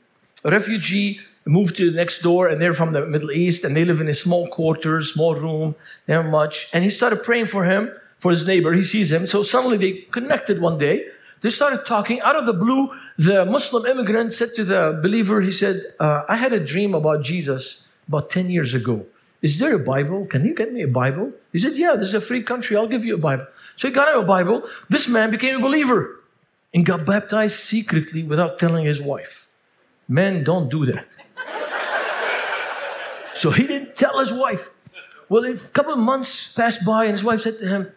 a 0.45 0.51
refugee 0.51 1.21
moved 1.45 1.77
to 1.77 1.91
the 1.91 1.97
next 1.97 2.23
door 2.23 2.49
and 2.49 2.61
they're 2.61 2.75
from 2.75 2.93
the 2.93 3.07
Middle 3.07 3.33
East 3.33 3.65
and 3.65 3.77
they 3.77 3.85
live 3.85 4.01
in 4.01 4.09
a 4.09 4.15
small 4.15 4.47
quarters, 4.49 5.13
small 5.13 5.35
room, 5.35 5.75
have 6.07 6.27
much. 6.27 6.69
And 6.73 6.85
he 6.85 6.91
started 6.91 7.23
praying 7.23 7.47
for 7.47 7.65
him, 7.65 7.91
for 8.19 8.31
his 8.31 8.47
neighbor. 8.47 8.73
He 8.73 8.83
sees 8.83 9.11
him. 9.11 9.27
So 9.27 9.43
suddenly 9.43 9.77
they 9.77 9.93
connected 10.11 10.61
one 10.61 10.79
day 10.79 11.07
they 11.43 11.51
started 11.51 11.85
talking. 11.85 12.21
Out 12.23 12.37
of 12.37 12.47
the 12.47 12.53
blue, 12.53 12.91
the 13.19 13.45
Muslim 13.45 13.85
immigrant 13.87 14.33
said 14.33 14.55
to 14.55 14.65
the 14.65 14.99
believer, 15.03 15.41
he 15.41 15.51
said, 15.51 15.83
uh, 16.01 16.23
I 16.29 16.37
had 16.37 16.53
a 16.53 16.61
dream 16.61 16.95
about 16.95 17.23
Jesus 17.23 17.85
about 18.09 18.31
10 18.31 18.51
years 18.51 18.75
ago. 18.75 19.05
Is 19.43 19.59
there 19.59 19.75
a 19.75 19.79
Bible? 19.79 20.25
Can 20.27 20.45
you 20.45 20.55
get 20.55 20.73
me 20.73 20.83
a 20.83 20.89
Bible? 20.89 21.33
He 21.51 21.59
said, 21.59 21.75
Yeah, 21.75 21.97
this 21.97 22.09
is 22.09 22.15
a 22.15 22.21
free 22.21 22.45
country. 22.45 22.77
I'll 22.77 22.87
give 22.87 23.05
you 23.05 23.17
a 23.17 23.19
Bible. 23.19 23.47
So 23.75 23.89
he 23.89 23.95
got 23.95 24.15
him 24.15 24.21
a 24.21 24.25
Bible. 24.25 24.63
This 24.89 25.09
man 25.09 25.31
became 25.33 25.57
a 25.57 25.61
believer 25.61 26.21
and 26.73 26.87
got 26.87 27.05
baptized 27.05 27.59
secretly 27.59 28.23
without 28.23 28.61
telling 28.61 28.85
his 28.85 29.01
wife. 29.01 29.49
Men 30.07 30.45
don't 30.45 30.71
do 30.71 30.87
that. 30.87 31.09
so 33.35 33.51
he 33.51 33.67
didn't 33.67 33.97
tell 33.97 34.21
his 34.21 34.33
wife. 34.33 34.71
Well, 35.29 35.45
a 35.45 35.57
couple 35.57 35.93
of 35.93 35.99
months 35.99 36.53
passed 36.53 36.85
by, 36.85 37.05
and 37.05 37.13
his 37.13 37.25
wife 37.25 37.41
said 37.41 37.59
to 37.59 37.67
him, 37.67 37.93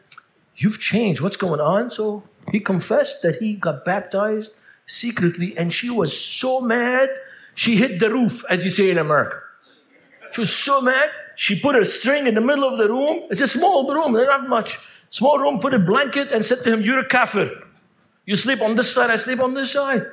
You've 0.55 0.79
changed. 0.79 1.21
What's 1.21 1.37
going 1.37 1.59
on? 1.59 1.89
So 1.91 2.23
he 2.51 2.59
confessed 2.59 3.21
that 3.23 3.35
he 3.35 3.55
got 3.55 3.85
baptized 3.85 4.51
secretly, 4.85 5.57
and 5.57 5.73
she 5.73 5.89
was 5.89 6.17
so 6.17 6.61
mad, 6.61 7.09
she 7.55 7.75
hit 7.75 7.99
the 7.99 8.09
roof, 8.09 8.43
as 8.49 8.63
you 8.63 8.69
say 8.69 8.89
in 8.91 8.97
America. 8.97 9.39
She 10.33 10.41
was 10.41 10.53
so 10.53 10.81
mad, 10.81 11.09
she 11.35 11.59
put 11.59 11.75
a 11.75 11.85
string 11.85 12.27
in 12.27 12.35
the 12.35 12.41
middle 12.41 12.65
of 12.65 12.77
the 12.77 12.87
room. 12.87 13.23
It's 13.29 13.41
a 13.41 13.47
small 13.47 13.91
room, 13.91 14.13
there's 14.13 14.27
not 14.27 14.47
much. 14.47 14.79
Small 15.09 15.39
room, 15.39 15.59
put 15.59 15.73
a 15.73 15.79
blanket 15.79 16.31
and 16.31 16.43
said 16.43 16.59
to 16.63 16.73
him, 16.73 16.81
You're 16.81 16.99
a 16.99 17.07
kafir. 17.07 17.49
You 18.25 18.35
sleep 18.35 18.61
on 18.61 18.75
this 18.75 18.93
side, 18.93 19.09
I 19.09 19.15
sleep 19.15 19.39
on 19.39 19.53
this 19.53 19.71
side. 19.71 20.05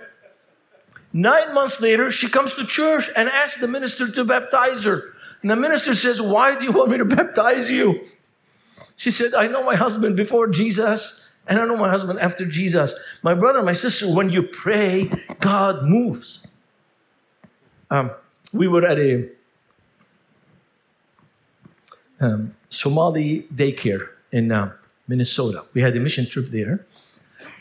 Nine 1.13 1.53
months 1.53 1.81
later, 1.81 2.11
she 2.11 2.29
comes 2.29 2.55
to 2.55 2.65
church 2.65 3.11
and 3.15 3.29
asks 3.29 3.61
the 3.61 3.69
minister 3.69 4.11
to 4.11 4.25
baptize 4.25 4.85
her. 4.85 5.03
And 5.43 5.51
the 5.51 5.57
minister 5.57 5.95
says, 5.95 6.23
Why 6.23 6.59
do 6.59 6.65
you 6.65 6.73
want 6.73 6.91
me 6.91 6.99
to 6.99 7.05
baptize 7.05 7.71
you? 7.71 8.05
She 8.97 9.11
said, 9.11 9.35
I 9.35 9.49
know 9.49 9.65
my 9.65 9.75
husband 9.75 10.17
before 10.17 10.49
Jesus. 10.49 11.22
And 11.49 11.59
I 11.59 11.67
know 11.67 11.77
my 11.77 11.91
husband 11.91 12.21
after 12.21 12.47
Jesus. 12.47 12.95
My 13.23 13.35
brother, 13.35 13.63
my 13.63 13.73
sister, 13.73 14.13
when 14.13 14.31
you 14.31 14.43
pray, 14.43 15.11
God 15.41 15.83
moves. 15.83 16.41
Um, 17.91 18.11
we 18.53 18.69
were 18.69 18.87
at 18.87 18.99
a 18.99 19.29
um, 22.21 22.55
Somali 22.69 23.47
daycare 23.55 24.09
in 24.31 24.53
uh, 24.53 24.73
Minnesota. 25.09 25.65
We 25.75 25.83
had 25.83 25.97
a 25.97 26.01
mission 26.01 26.27
trip 26.27 26.47
there. 26.47 26.87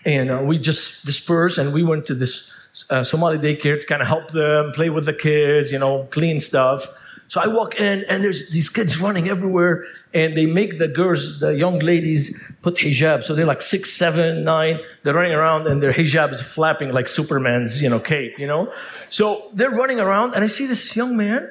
And 0.06 0.32
uh, 0.32 0.42
we 0.44 0.58
just 0.58 1.06
dispersed 1.06 1.58
and 1.58 1.74
we 1.74 1.84
went 1.84 2.06
to 2.08 2.16
this 2.16 2.54
uh, 2.90 3.04
Somali 3.04 3.38
daycare 3.38 3.80
to 3.80 3.86
kind 3.86 4.02
of 4.02 4.08
help 4.08 4.30
them, 4.30 4.72
play 4.72 4.90
with 4.90 5.06
the 5.06 5.14
kids, 5.14 5.72
you 5.72 5.80
know, 5.80 6.08
clean 6.12 6.40
stuff. 6.40 6.88
So 7.32 7.40
I 7.40 7.48
walk 7.48 7.80
in, 7.80 8.04
and 8.10 8.22
there's 8.22 8.50
these 8.50 8.68
kids 8.68 9.00
running 9.00 9.30
everywhere, 9.30 9.86
and 10.14 10.36
they 10.36 10.46
make 10.46 10.80
the 10.80 10.90
girls, 10.90 11.40
the 11.40 11.56
young 11.56 11.80
ladies, 11.80 12.38
put 12.62 12.76
hijab. 12.76 13.24
So 13.24 13.34
they're 13.34 13.46
like 13.46 13.62
six, 13.62 13.94
seven, 13.94 14.44
nine. 14.44 14.82
They're 15.04 15.14
running 15.14 15.32
around, 15.32 15.66
and 15.66 15.82
their 15.82 15.94
hijab 15.94 16.34
is 16.34 16.42
flapping 16.42 16.92
like 16.92 17.08
Superman's, 17.08 17.82
you 17.82 17.88
know, 17.88 18.02
cape, 18.02 18.38
you 18.38 18.48
know. 18.48 18.74
So 19.10 19.50
they're 19.54 19.72
running 19.72 20.02
around, 20.02 20.36
and 20.36 20.44
I 20.44 20.48
see 20.48 20.66
this 20.66 20.94
young 20.94 21.16
man, 21.16 21.50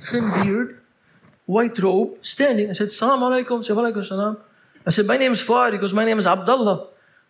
thin 0.00 0.30
beard, 0.36 0.80
white 1.44 1.78
robe, 1.80 2.16
standing. 2.22 2.70
I 2.70 2.72
said, 2.72 2.90
"Salam 2.90 3.20
alaikum." 3.20 3.62
Said, 3.62 3.76
"Alaikum 3.76 4.02
salam." 4.02 4.38
I 4.86 4.90
said, 4.90 5.04
"My 5.04 5.18
name 5.18 5.32
is 5.32 5.42
Fouad." 5.42 5.72
He 5.72 5.78
goes, 5.78 5.92
"My 5.92 6.06
name 6.06 6.18
is 6.18 6.26
Abdullah." 6.26 6.86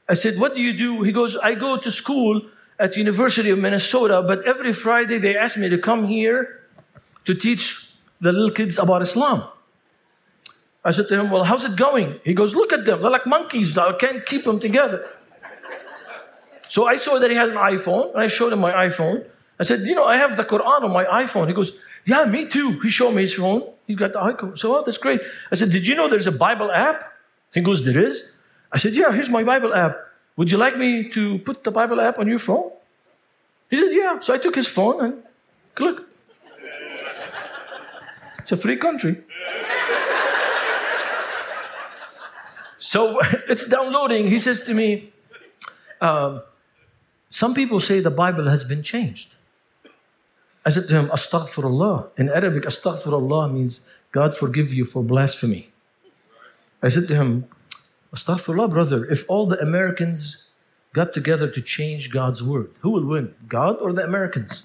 I 0.08 0.14
said, 0.14 0.38
"What 0.38 0.54
do 0.54 0.62
you 0.62 0.74
do?" 0.86 1.02
He 1.02 1.10
goes, 1.10 1.36
"I 1.36 1.54
go 1.54 1.76
to 1.76 1.90
school 1.90 2.40
at 2.78 2.96
University 2.96 3.50
of 3.50 3.58
Minnesota, 3.58 4.22
but 4.22 4.46
every 4.46 4.72
Friday 4.72 5.18
they 5.18 5.36
ask 5.36 5.58
me 5.58 5.68
to 5.68 5.78
come 5.78 6.06
here." 6.06 6.60
To 7.24 7.34
teach 7.34 7.90
the 8.20 8.32
little 8.32 8.50
kids 8.50 8.78
about 8.78 9.02
Islam. 9.02 9.44
I 10.84 10.90
said 10.90 11.08
to 11.08 11.20
him, 11.20 11.30
Well, 11.30 11.44
how's 11.44 11.64
it 11.64 11.76
going? 11.76 12.20
He 12.24 12.34
goes, 12.34 12.54
Look 12.54 12.72
at 12.72 12.84
them. 12.84 13.00
They're 13.00 13.10
like 13.10 13.26
monkeys. 13.26 13.76
I 13.78 13.92
can't 13.94 14.24
keep 14.24 14.44
them 14.44 14.60
together. 14.60 15.08
So 16.68 16.86
I 16.86 16.96
saw 16.96 17.18
that 17.18 17.30
he 17.30 17.36
had 17.36 17.50
an 17.50 17.56
iPhone, 17.56 18.12
and 18.12 18.20
I 18.20 18.26
showed 18.26 18.52
him 18.52 18.60
my 18.60 18.72
iPhone. 18.72 19.24
I 19.58 19.64
said, 19.64 19.80
You 19.80 19.94
know, 19.94 20.04
I 20.04 20.16
have 20.16 20.36
the 20.36 20.44
Quran 20.44 20.82
on 20.82 20.92
my 20.92 21.04
iPhone. 21.04 21.46
He 21.46 21.54
goes, 21.54 21.72
Yeah, 22.04 22.24
me 22.24 22.46
too. 22.46 22.78
He 22.80 22.90
showed 22.90 23.12
me 23.12 23.22
his 23.22 23.34
phone. 23.34 23.62
He's 23.86 23.96
got 23.96 24.12
the 24.12 24.22
icon. 24.22 24.56
So, 24.56 24.76
oh, 24.76 24.82
that's 24.84 24.98
great. 24.98 25.20
I 25.50 25.54
said, 25.54 25.70
Did 25.70 25.86
you 25.86 25.94
know 25.94 26.08
there's 26.08 26.26
a 26.26 26.32
Bible 26.32 26.70
app? 26.70 27.12
He 27.52 27.60
goes, 27.60 27.84
There 27.84 28.04
is? 28.04 28.32
I 28.72 28.78
said, 28.78 28.94
Yeah, 28.94 29.12
here's 29.12 29.30
my 29.30 29.44
Bible 29.44 29.72
app. 29.74 29.96
Would 30.36 30.50
you 30.50 30.58
like 30.58 30.76
me 30.76 31.08
to 31.10 31.38
put 31.38 31.64
the 31.64 31.70
Bible 31.70 32.00
app 32.00 32.18
on 32.18 32.28
your 32.28 32.40
phone? 32.40 32.70
He 33.70 33.76
said, 33.76 33.90
Yeah. 33.92 34.20
So 34.20 34.34
I 34.34 34.38
took 34.38 34.54
his 34.54 34.66
phone 34.66 35.04
and 35.04 35.22
click. 35.74 35.96
It's 38.44 38.52
a 38.52 38.58
free 38.58 38.76
country. 38.76 39.16
so 42.76 43.18
it's 43.48 43.66
downloading. 43.66 44.28
He 44.28 44.38
says 44.38 44.60
to 44.68 44.74
me, 44.74 45.14
um, 46.02 46.42
Some 47.30 47.54
people 47.54 47.80
say 47.80 48.00
the 48.00 48.10
Bible 48.10 48.46
has 48.50 48.62
been 48.62 48.82
changed. 48.82 49.32
I 50.66 50.68
said 50.68 50.88
to 50.88 50.94
him, 50.94 51.08
Astaghfirullah. 51.08 52.18
In 52.18 52.28
Arabic, 52.28 52.64
Astaghfirullah 52.64 53.50
means 53.50 53.80
God 54.12 54.36
forgive 54.36 54.74
you 54.74 54.84
for 54.84 55.02
blasphemy. 55.02 55.70
I 56.82 56.88
said 56.88 57.08
to 57.08 57.16
him, 57.16 57.46
Astaghfirullah, 58.14 58.68
brother, 58.68 59.06
if 59.06 59.24
all 59.26 59.46
the 59.46 59.58
Americans 59.60 60.48
got 60.92 61.14
together 61.14 61.48
to 61.48 61.62
change 61.62 62.10
God's 62.10 62.42
word, 62.42 62.70
who 62.80 62.90
will 62.90 63.06
win? 63.06 63.34
God 63.48 63.78
or 63.80 63.94
the 63.94 64.04
Americans? 64.04 64.64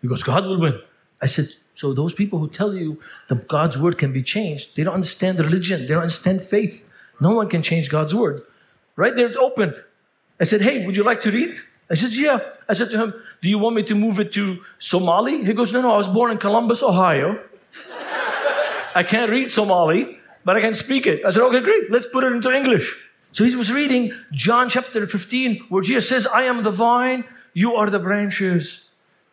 He 0.00 0.06
goes, 0.06 0.22
God 0.22 0.44
will 0.44 0.60
win. 0.60 0.78
I 1.20 1.26
said, 1.26 1.48
so 1.76 1.92
those 1.92 2.14
people 2.14 2.38
who 2.38 2.48
tell 2.48 2.74
you 2.74 2.98
that 3.28 3.46
God's 3.48 3.78
word 3.78 3.98
can 3.98 4.10
be 4.10 4.22
changed, 4.22 4.74
they 4.76 4.82
don't 4.82 4.94
understand 4.94 5.38
religion, 5.38 5.80
they 5.80 5.88
don't 5.88 6.08
understand 6.08 6.40
faith. 6.40 6.90
No 7.20 7.34
one 7.34 7.48
can 7.48 7.62
change 7.62 7.90
God's 7.90 8.14
word. 8.14 8.40
Right 8.96 9.14
there, 9.14 9.28
it 9.28 9.36
opened. 9.36 9.74
I 10.40 10.44
said, 10.44 10.62
hey, 10.62 10.86
would 10.86 10.96
you 10.96 11.04
like 11.04 11.20
to 11.20 11.30
read? 11.30 11.54
I 11.90 11.94
said, 11.94 12.14
yeah. 12.14 12.40
I 12.66 12.72
said 12.72 12.90
to 12.90 12.98
him, 12.98 13.14
do 13.42 13.48
you 13.50 13.58
want 13.58 13.76
me 13.76 13.82
to 13.84 13.94
move 13.94 14.18
it 14.18 14.32
to 14.32 14.62
Somali? 14.78 15.44
He 15.44 15.52
goes, 15.52 15.70
no, 15.72 15.82
no, 15.82 15.92
I 15.92 15.96
was 15.98 16.08
born 16.08 16.30
in 16.30 16.38
Columbus, 16.38 16.82
Ohio. 16.82 17.38
I 18.94 19.02
can't 19.02 19.30
read 19.30 19.52
Somali, 19.52 20.18
but 20.46 20.56
I 20.56 20.62
can 20.62 20.72
speak 20.72 21.06
it. 21.06 21.26
I 21.26 21.30
said, 21.30 21.42
okay, 21.42 21.60
great, 21.60 21.90
let's 21.90 22.08
put 22.08 22.24
it 22.24 22.32
into 22.32 22.50
English. 22.50 22.96
So 23.32 23.44
he 23.44 23.54
was 23.54 23.70
reading 23.70 24.14
John 24.32 24.70
chapter 24.70 25.06
15, 25.06 25.66
where 25.68 25.82
Jesus 25.82 26.08
says, 26.08 26.26
I 26.26 26.44
am 26.44 26.62
the 26.62 26.70
vine, 26.70 27.24
you 27.52 27.74
are 27.74 27.90
the 27.90 27.98
branches. 27.98 28.85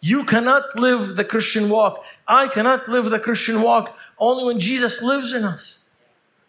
You 0.03 0.25
cannot 0.25 0.75
live 0.75 1.15
the 1.15 1.23
Christian 1.23 1.69
walk. 1.69 2.03
I 2.27 2.49
cannot 2.49 2.89
live 2.89 3.09
the 3.09 3.19
Christian 3.19 3.61
walk 3.61 3.95
only 4.19 4.43
when 4.43 4.59
Jesus 4.59 5.01
lives 5.01 5.31
in 5.31 5.45
us. 5.45 5.79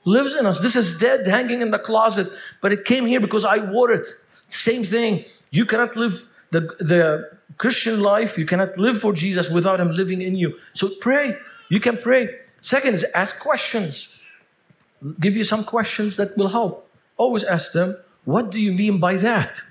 Lives 0.05 0.35
in 0.35 0.45
us. 0.45 0.59
This 0.59 0.75
is 0.75 0.99
dead, 0.99 1.25
hanging 1.25 1.63
in 1.63 1.71
the 1.71 1.79
closet, 1.79 2.27
but 2.61 2.73
it 2.73 2.85
came 2.85 3.07
here 3.07 3.21
because 3.21 3.45
I 3.45 3.59
wore 3.59 3.93
it. 3.93 4.09
Same 4.49 4.83
thing. 4.83 5.25
You 5.53 5.67
cannot 5.67 5.95
live 5.95 6.27
the, 6.51 6.63
the 6.81 7.31
Christian 7.57 8.01
life, 8.01 8.37
you 8.37 8.45
cannot 8.45 8.77
live 8.77 8.99
for 8.99 9.13
Jesus 9.13 9.49
without 9.49 9.79
Him 9.79 9.93
living 9.93 10.21
in 10.21 10.35
you. 10.35 10.59
So 10.73 10.91
pray. 11.01 11.37
You 11.69 11.79
can 11.79 11.97
pray. 11.97 12.31
Second 12.61 12.95
is 12.95 13.05
ask 13.15 13.39
questions. 13.39 14.19
Give 15.21 15.37
you 15.37 15.45
some 15.45 15.63
questions 15.63 16.17
that 16.17 16.37
will 16.37 16.49
help. 16.49 16.91
Always 17.17 17.45
ask 17.45 17.71
them, 17.71 17.99
what 18.25 18.51
do 18.51 18.61
you 18.61 18.73
mean 18.73 18.99
by 18.99 19.15
that? 19.19 19.63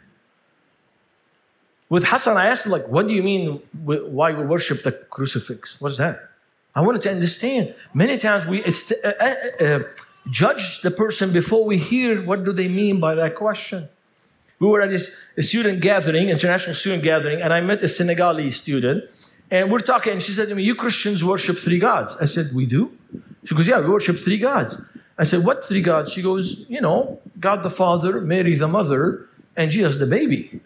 With 1.93 2.05
Hassan, 2.05 2.37
I 2.37 2.47
asked 2.47 2.65
him, 2.65 2.71
like, 2.71 2.87
what 2.87 3.07
do 3.07 3.13
you 3.13 3.21
mean 3.21 3.61
why 3.83 4.33
we 4.33 4.43
worship 4.43 4.81
the 4.81 4.93
crucifix? 5.15 5.79
What's 5.79 5.97
that? 5.97 6.27
I 6.73 6.81
wanted 6.81 7.03
to 7.03 7.11
understand. 7.11 7.75
Many 7.93 8.17
times 8.17 8.47
we 8.47 8.63
uh, 8.63 8.71
uh, 9.05 9.35
uh, 9.63 9.79
judge 10.31 10.81
the 10.81 10.89
person 10.89 11.31
before 11.31 11.63
we 11.65 11.77
hear 11.77 12.23
what 12.23 12.45
do 12.45 12.51
they 12.51 12.67
mean 12.67 12.99
by 12.99 13.13
that 13.13 13.35
question. 13.35 13.89
We 14.57 14.69
were 14.69 14.81
at 14.81 14.89
this 14.89 15.05
student 15.37 15.81
gathering, 15.81 16.29
international 16.29 16.73
student 16.73 17.03
gathering, 17.03 17.43
and 17.43 17.53
I 17.53 17.61
met 17.61 17.83
a 17.83 17.87
Senegalese 17.87 18.59
student, 18.59 19.03
and 19.51 19.71
we're 19.71 19.87
talking, 19.91 20.13
and 20.13 20.23
she 20.23 20.31
said 20.31 20.47
to 20.49 20.55
me, 20.55 20.63
you 20.63 20.73
Christians 20.73 21.23
worship 21.23 21.59
three 21.59 21.77
gods. 21.77 22.17
I 22.19 22.25
said, 22.25 22.53
we 22.55 22.65
do? 22.65 22.91
She 23.45 23.53
goes, 23.53 23.67
yeah, 23.67 23.79
we 23.79 23.89
worship 23.89 24.17
three 24.17 24.39
gods. 24.39 24.81
I 25.19 25.25
said, 25.25 25.45
what 25.45 25.63
three 25.63 25.83
gods? 25.83 26.11
She 26.11 26.23
goes, 26.23 26.65
you 26.67 26.81
know, 26.81 27.19
God 27.39 27.61
the 27.61 27.69
Father, 27.69 28.19
Mary 28.19 28.55
the 28.55 28.67
Mother, 28.67 29.29
and 29.55 29.69
Jesus 29.69 29.97
the 29.97 30.07
baby. 30.07 30.59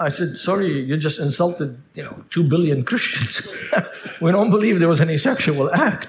I 0.00 0.08
said, 0.08 0.38
sorry, 0.38 0.82
you 0.82 0.96
just 0.96 1.20
insulted, 1.20 1.76
you 1.94 2.02
know, 2.02 2.24
two 2.30 2.42
billion 2.42 2.84
Christians. 2.84 3.46
we 4.20 4.32
don't 4.32 4.48
believe 4.48 4.78
there 4.78 4.88
was 4.88 5.02
any 5.02 5.18
sexual 5.18 5.70
act, 5.74 6.08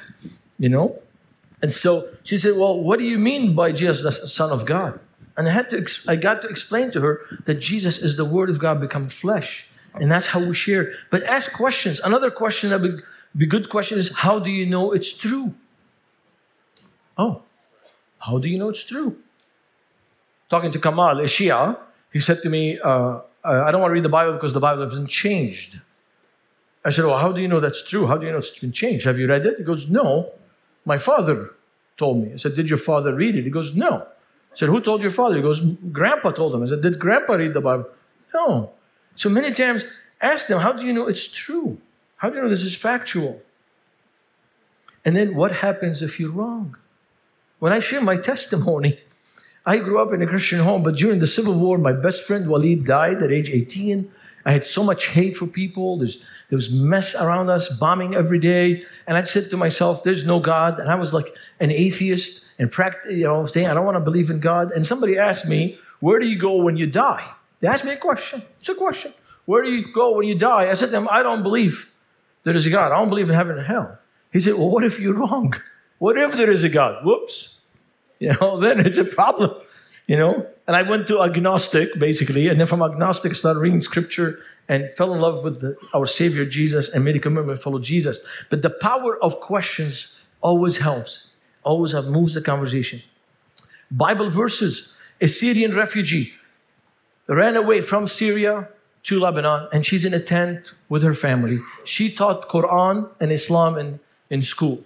you 0.58 0.70
know? 0.70 0.98
And 1.62 1.74
so 1.74 2.10
she 2.24 2.38
said, 2.38 2.54
well, 2.58 2.80
what 2.80 3.00
do 3.00 3.06
you 3.06 3.20
mean 3.20 3.54
by 3.54 3.74
Jesus, 3.74 4.02
the 4.02 4.28
Son 4.30 4.50
of 4.50 4.66
God? 4.66 4.98
And 5.36 5.48
I 5.48 5.52
had 5.52 5.70
to, 5.72 5.86
I 6.08 6.16
got 6.16 6.42
to 6.42 6.48
explain 6.48 6.92
to 6.92 7.02
her 7.02 7.22
that 7.44 7.56
Jesus 7.56 8.00
is 8.00 8.16
the 8.16 8.24
Word 8.24 8.50
of 8.50 8.60
God 8.60 8.80
become 8.80 9.08
flesh. 9.08 9.70
And 9.96 10.10
that's 10.10 10.28
how 10.28 10.40
we 10.40 10.54
share. 10.54 10.94
But 11.10 11.24
ask 11.24 11.52
questions. 11.52 12.00
Another 12.00 12.32
question 12.32 12.70
that 12.70 12.80
would 12.80 13.04
be 13.36 13.46
good 13.46 13.70
question 13.70 14.00
is, 14.00 14.16
how 14.16 14.40
do 14.40 14.52
you 14.52 14.66
know 14.66 14.94
it's 14.94 15.12
true? 15.12 15.54
Oh, 17.18 17.42
how 18.20 18.38
do 18.38 18.48
you 18.48 18.58
know 18.58 18.70
it's 18.70 18.86
true? 18.86 19.18
Talking 20.50 20.72
to 20.72 20.80
Kamal, 20.80 21.20
a 21.20 21.24
Shia, 21.24 21.78
he 22.14 22.20
said 22.20 22.42
to 22.44 22.50
me, 22.50 22.80
uh, 22.80 23.20
uh, 23.44 23.64
I 23.66 23.72
don't 23.72 23.82
want 23.82 23.92
to 23.92 23.94
read 23.94 24.04
the 24.04 24.10
Bible 24.10 24.34
because 24.34 24.54
the 24.54 24.60
Bible 24.60 24.86
hasn't 24.86 25.10
changed. 25.10 25.80
I 26.84 26.90
said, 26.90 27.06
Well, 27.06 27.18
how 27.18 27.32
do 27.32 27.42
you 27.42 27.48
know 27.48 27.60
that's 27.60 27.88
true? 27.88 28.08
How 28.08 28.18
do 28.18 28.26
you 28.26 28.32
know 28.32 28.40
it's 28.40 28.60
been 28.60 28.72
changed? 28.72 29.06
Have 29.06 29.20
you 29.20 29.28
read 29.28 29.46
it? 29.46 29.58
He 29.58 29.64
goes, 29.64 29.90
No. 29.90 30.32
My 30.86 30.98
father 30.98 31.52
told 31.98 32.24
me. 32.24 32.34
I 32.34 32.38
said, 32.38 32.56
Did 32.56 32.70
your 32.70 32.78
father 32.78 33.14
read 33.14 33.36
it? 33.36 33.44
He 33.44 33.50
goes, 33.50 33.76
No. 33.76 34.08
I 34.52 34.56
said, 34.56 34.70
Who 34.70 34.82
told 34.82 35.02
your 35.02 35.12
father? 35.12 35.36
He 35.36 35.42
goes, 35.42 35.62
Grandpa 35.62 36.32
told 36.32 36.56
him. 36.56 36.64
I 36.64 36.66
said, 36.66 36.82
Did 36.82 37.00
Grandpa 37.00 37.34
read 37.34 37.54
the 37.54 37.62
Bible? 37.62 37.90
No. 38.34 38.72
So 39.16 39.30
many 39.30 39.52
times, 39.52 39.86
ask 40.22 40.48
them, 40.48 40.60
How 40.60 40.72
do 40.72 40.86
you 40.86 40.94
know 40.94 41.08
it's 41.08 41.32
true? 41.32 41.78
How 42.18 42.30
do 42.30 42.38
you 42.38 42.44
know 42.44 42.50
this 42.50 42.64
is 42.64 42.76
factual? 42.76 43.42
And 45.04 45.16
then 45.16 45.36
what 45.36 45.52
happens 45.52 46.02
if 46.02 46.20
you're 46.20 46.32
wrong? 46.32 46.78
When 47.60 47.74
I 47.74 47.80
share 47.80 48.02
my 48.02 48.18
testimony, 48.32 49.00
I 49.66 49.78
grew 49.78 50.02
up 50.02 50.12
in 50.12 50.22
a 50.22 50.28
Christian 50.28 50.60
home, 50.60 50.82
but 50.82 50.96
during 50.96 51.20
the 51.20 51.28
Civil 51.28 51.54
War, 51.54 51.78
my 51.78 51.94
best 51.94 52.24
friend 52.24 52.50
Walid 52.50 52.84
died 52.84 53.22
at 53.22 53.32
age 53.32 53.50
18. 53.50 54.12
I 54.44 54.52
had 54.52 54.64
so 54.64 54.84
much 54.84 55.08
hate 55.08 55.36
for 55.36 55.46
people. 55.46 55.98
There's, 55.98 56.18
there 56.50 56.58
was 56.58 56.72
mess 56.72 57.14
around 57.14 57.52
us, 57.52 57.70
bombing 57.70 58.16
every 58.16 58.40
day. 58.40 58.84
And 59.06 59.18
I 59.18 59.24
said 59.24 59.52
to 59.52 59.58
myself, 59.58 60.04
there's 60.04 60.26
no 60.26 60.40
God. 60.40 60.80
And 60.80 60.90
I 60.90 60.96
was 60.96 61.14
like 61.14 61.36
an 61.60 61.70
atheist 61.70 62.48
and 62.58 62.72
practice, 62.72 63.14
you 63.14 63.26
know, 63.26 63.46
saying, 63.46 63.68
I 63.68 63.76
don't 63.76 63.86
want 63.86 63.98
to 63.98 64.02
believe 64.02 64.32
in 64.32 64.40
God. 64.40 64.72
And 64.72 64.84
somebody 64.84 65.20
asked 65.20 65.48
me, 65.48 65.78
where 66.00 66.18
do 66.18 66.28
you 66.28 66.40
go 66.40 66.56
when 66.56 66.76
you 66.76 66.88
die? 66.88 67.24
They 67.60 67.68
asked 67.68 67.86
me 67.86 67.92
a 67.92 67.98
question. 67.98 68.42
It's 68.58 68.70
a 68.70 68.74
question. 68.74 69.14
Where 69.46 69.62
do 69.62 69.72
you 69.72 69.94
go 69.94 70.16
when 70.16 70.28
you 70.28 70.34
die? 70.34 70.72
I 70.72 70.74
said 70.74 70.88
to 70.88 70.92
them, 70.92 71.08
I 71.12 71.22
don't 71.22 71.44
believe 71.44 71.92
there 72.46 72.56
is 72.56 72.66
a 72.66 72.72
God. 72.72 72.92
I 72.92 72.98
don't 72.98 73.10
believe 73.10 73.30
in 73.30 73.36
heaven 73.36 73.60
and 73.60 73.68
hell. 73.68 74.00
He 74.34 74.40
said, 74.40 74.56
well, 74.56 74.72
what 74.72 74.84
if 74.84 75.00
you're 75.00 75.14
wrong? 75.14 75.54
What 76.00 76.18
if 76.18 76.32
there 76.36 76.50
is 76.50 76.64
a 76.64 76.70
God? 76.70 77.06
Whoops 77.06 77.58
you 78.26 78.32
know, 78.40 78.60
then 78.60 78.80
it's 78.86 79.00
a 79.00 79.04
problem, 79.04 79.50
you 80.06 80.16
know. 80.16 80.46
And 80.68 80.76
I 80.76 80.84
went 80.84 81.08
to 81.08 81.24
agnostic, 81.24 81.98
basically, 81.98 82.50
and 82.50 82.60
then 82.60 82.68
from 82.68 82.84
agnostic, 82.84 83.34
started 83.34 83.60
reading 83.60 83.82
scripture 83.82 84.40
and 84.70 84.92
fell 84.94 85.12
in 85.16 85.20
love 85.20 85.44
with 85.44 85.62
the, 85.62 85.76
our 85.96 86.06
Savior 86.06 86.46
Jesus 86.46 86.88
and 86.90 87.04
made 87.04 87.16
a 87.16 87.20
commitment 87.20 87.58
to 87.58 87.64
follow 87.64 87.80
Jesus. 87.80 88.20
But 88.52 88.62
the 88.62 88.70
power 88.70 89.18
of 89.24 89.40
questions 89.40 90.16
always 90.40 90.78
helps, 90.78 91.30
always 91.64 91.94
have, 91.94 92.08
moves 92.08 92.36
the 92.36 92.42
conversation. 92.42 93.02
Bible 93.90 94.30
verses. 94.30 94.96
A 95.20 95.28
Syrian 95.28 95.76
refugee 95.76 96.34
ran 97.28 97.56
away 97.56 97.82
from 97.82 98.08
Syria 98.08 98.70
to 99.04 99.20
Lebanon, 99.20 99.68
and 99.74 99.84
she's 99.84 100.06
in 100.06 100.14
a 100.14 100.20
tent 100.20 100.74
with 100.90 101.02
her 101.02 101.16
family. 101.16 101.58
She 101.86 102.14
taught 102.14 102.50
Quran 102.50 103.10
and 103.20 103.32
Islam 103.32 103.78
in, 103.78 104.00
in 104.30 104.44
school. 104.44 104.86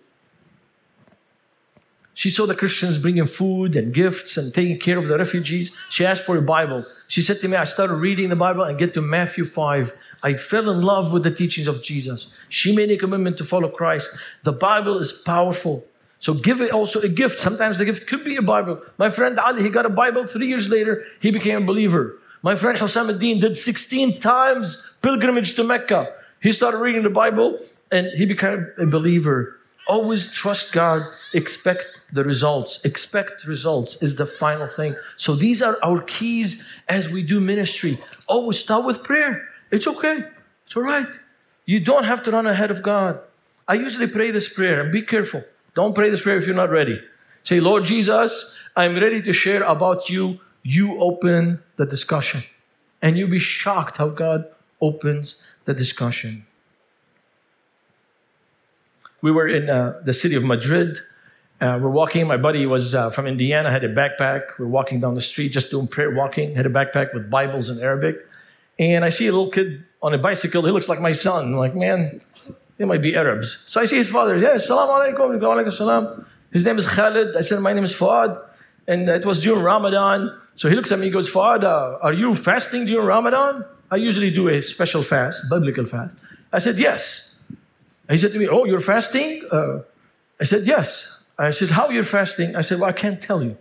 She 2.15 2.29
saw 2.29 2.45
the 2.45 2.55
Christians 2.55 2.97
bringing 2.97 3.25
food 3.25 3.75
and 3.75 3.93
gifts 3.93 4.37
and 4.37 4.53
taking 4.53 4.79
care 4.79 4.97
of 4.97 5.09
the 5.09 5.17
refugees. 5.17 5.73
She 5.89 6.05
asked 6.05 6.23
for 6.23 6.37
a 6.37 6.41
Bible. 6.41 6.85
She 7.09 7.21
said 7.21 7.39
to 7.41 7.49
me, 7.49 7.57
I 7.57 7.65
started 7.65 7.95
reading 7.95 8.29
the 8.29 8.37
Bible 8.37 8.63
and 8.63 8.79
get 8.79 8.93
to 8.93 9.01
Matthew 9.01 9.43
5. 9.43 9.91
I 10.23 10.35
fell 10.35 10.69
in 10.69 10.81
love 10.81 11.11
with 11.11 11.23
the 11.23 11.31
teachings 11.31 11.67
of 11.67 11.83
Jesus. 11.83 12.29
She 12.47 12.73
made 12.73 12.89
a 12.89 12.95
commitment 12.95 13.37
to 13.39 13.43
follow 13.43 13.67
Christ. 13.67 14.11
The 14.43 14.53
Bible 14.53 14.97
is 14.97 15.11
powerful. 15.11 15.85
So 16.19 16.33
give 16.33 16.61
it 16.61 16.71
also 16.71 17.01
a 17.01 17.09
gift. 17.09 17.37
Sometimes 17.37 17.77
the 17.77 17.85
gift 17.85 18.07
could 18.07 18.23
be 18.23 18.37
a 18.37 18.41
Bible. 18.41 18.81
My 18.97 19.09
friend 19.09 19.37
Ali, 19.37 19.63
he 19.63 19.69
got 19.69 19.85
a 19.85 19.89
Bible. 19.89 20.25
Three 20.25 20.47
years 20.47 20.69
later, 20.69 21.03
he 21.19 21.31
became 21.31 21.63
a 21.63 21.65
believer. 21.65 22.17
My 22.41 22.55
friend 22.55 22.79
Hussam 22.79 23.09
ad-Din 23.09 23.41
did 23.41 23.57
16 23.57 24.21
times 24.21 24.93
pilgrimage 25.01 25.55
to 25.55 25.65
Mecca. 25.65 26.13
He 26.39 26.53
started 26.53 26.77
reading 26.77 27.03
the 27.03 27.09
Bible 27.09 27.59
and 27.91 28.07
he 28.15 28.25
became 28.25 28.71
a 28.77 28.85
believer. 28.85 29.59
Always 29.87 30.31
trust 30.31 30.73
God, 30.73 31.01
expect 31.33 32.01
the 32.11 32.23
results. 32.23 32.83
Expect 32.85 33.45
results 33.45 34.01
is 34.01 34.15
the 34.15 34.25
final 34.25 34.67
thing. 34.67 34.95
So 35.17 35.35
these 35.35 35.61
are 35.61 35.77
our 35.83 36.01
keys 36.01 36.67
as 36.87 37.09
we 37.09 37.21
do 37.23 37.39
ministry. 37.39 37.97
Always 38.27 38.57
start 38.57 38.85
with 38.85 39.03
prayer. 39.03 39.47
It's 39.71 39.87
okay. 39.87 40.23
It's 40.65 40.75
all 40.75 40.83
right. 40.83 41.19
You 41.65 41.79
don't 41.79 42.05
have 42.05 42.23
to 42.23 42.31
run 42.31 42.47
ahead 42.47 42.71
of 42.71 42.81
God. 42.81 43.19
I 43.67 43.73
usually 43.73 44.07
pray 44.07 44.31
this 44.31 44.47
prayer, 44.47 44.81
and 44.81 44.91
be 44.91 45.01
careful. 45.01 45.43
Don't 45.73 45.95
pray 45.95 46.09
this 46.09 46.21
prayer 46.21 46.37
if 46.37 46.45
you're 46.45 46.55
not 46.55 46.69
ready. 46.69 47.01
Say, 47.43 47.59
Lord 47.59 47.83
Jesus, 47.83 48.57
I'm 48.75 48.95
ready 48.95 49.21
to 49.21 49.33
share 49.33 49.63
about 49.63 50.09
you. 50.09 50.39
You 50.63 50.99
open 50.99 51.61
the 51.75 51.85
discussion. 51.85 52.43
And 53.01 53.17
you'll 53.17 53.29
be 53.29 53.39
shocked 53.39 53.97
how 53.97 54.09
God 54.09 54.45
opens 54.81 55.41
the 55.65 55.73
discussion. 55.73 56.45
We 59.21 59.31
were 59.31 59.47
in 59.47 59.69
uh, 59.69 60.01
the 60.03 60.13
city 60.13 60.35
of 60.35 60.43
Madrid. 60.43 60.99
Uh, 61.61 61.79
we're 61.81 61.89
walking. 61.89 62.27
My 62.27 62.37
buddy 62.37 62.65
was 62.65 62.93
uh, 62.93 63.09
from 63.09 63.27
Indiana, 63.27 63.71
had 63.71 63.83
a 63.83 63.93
backpack. 63.93 64.41
We're 64.59 64.67
walking 64.67 64.99
down 64.99 65.15
the 65.15 65.21
street, 65.21 65.49
just 65.49 65.71
doing 65.71 65.87
prayer 65.87 66.11
walking, 66.11 66.55
had 66.55 66.65
a 66.65 66.69
backpack 66.69 67.13
with 67.13 67.29
Bibles 67.29 67.69
in 67.69 67.79
Arabic. 67.81 68.27
And 68.77 69.05
I 69.05 69.09
see 69.09 69.27
a 69.27 69.31
little 69.31 69.49
kid 69.49 69.83
on 70.01 70.13
a 70.13 70.17
bicycle. 70.17 70.63
He 70.63 70.71
looks 70.71 70.89
like 70.89 70.99
my 70.99 71.13
son. 71.13 71.45
I'm 71.45 71.53
like, 71.53 71.75
man, 71.75 72.19
they 72.77 72.85
might 72.85 73.01
be 73.01 73.15
Arabs. 73.15 73.57
So 73.65 73.79
I 73.79 73.85
see 73.85 73.95
his 73.95 74.09
father. 74.09 74.37
Yeah, 74.37 74.57
salam 74.57 74.89
alaikum. 74.89 75.39
Alaikum 75.39 75.71
salam. 75.71 76.25
His 76.51 76.65
name 76.65 76.77
is 76.77 76.87
Khalid. 76.87 77.35
I 77.35 77.41
said, 77.41 77.59
my 77.61 77.73
name 77.73 77.85
is 77.85 77.93
Fouad. 77.93 78.41
And 78.87 79.09
it 79.09 79.25
was 79.25 79.41
during 79.41 79.63
Ramadan. 79.63 80.37
So 80.55 80.69
he 80.69 80.75
looks 80.75 80.91
at 80.91 80.99
me, 80.99 81.05
he 81.05 81.11
goes, 81.11 81.31
Fouad, 81.31 81.63
uh, 81.63 81.97
are 82.01 82.13
you 82.13 82.35
fasting 82.35 82.85
during 82.85 83.07
Ramadan? 83.07 83.65
I 83.91 83.95
usually 83.95 84.31
do 84.31 84.49
a 84.49 84.61
special 84.61 85.03
fast, 85.03 85.43
biblical 85.49 85.85
fast. 85.85 86.13
I 86.51 86.59
said, 86.59 86.77
yes. 86.77 87.34
He 88.09 88.17
said 88.17 88.33
to 88.33 88.39
me, 88.39 88.47
oh, 88.47 88.65
you're 88.65 88.79
fasting? 88.79 89.43
Uh, 89.51 89.79
I 90.39 90.43
said, 90.43 90.65
yes. 90.65 91.23
I 91.37 91.51
said, 91.51 91.71
how 91.71 91.89
you're 91.89 92.03
fasting? 92.03 92.55
I 92.55 92.61
said, 92.61 92.79
well, 92.79 92.89
I 92.89 92.93
can't 92.93 93.21
tell 93.21 93.43
you. 93.43 93.57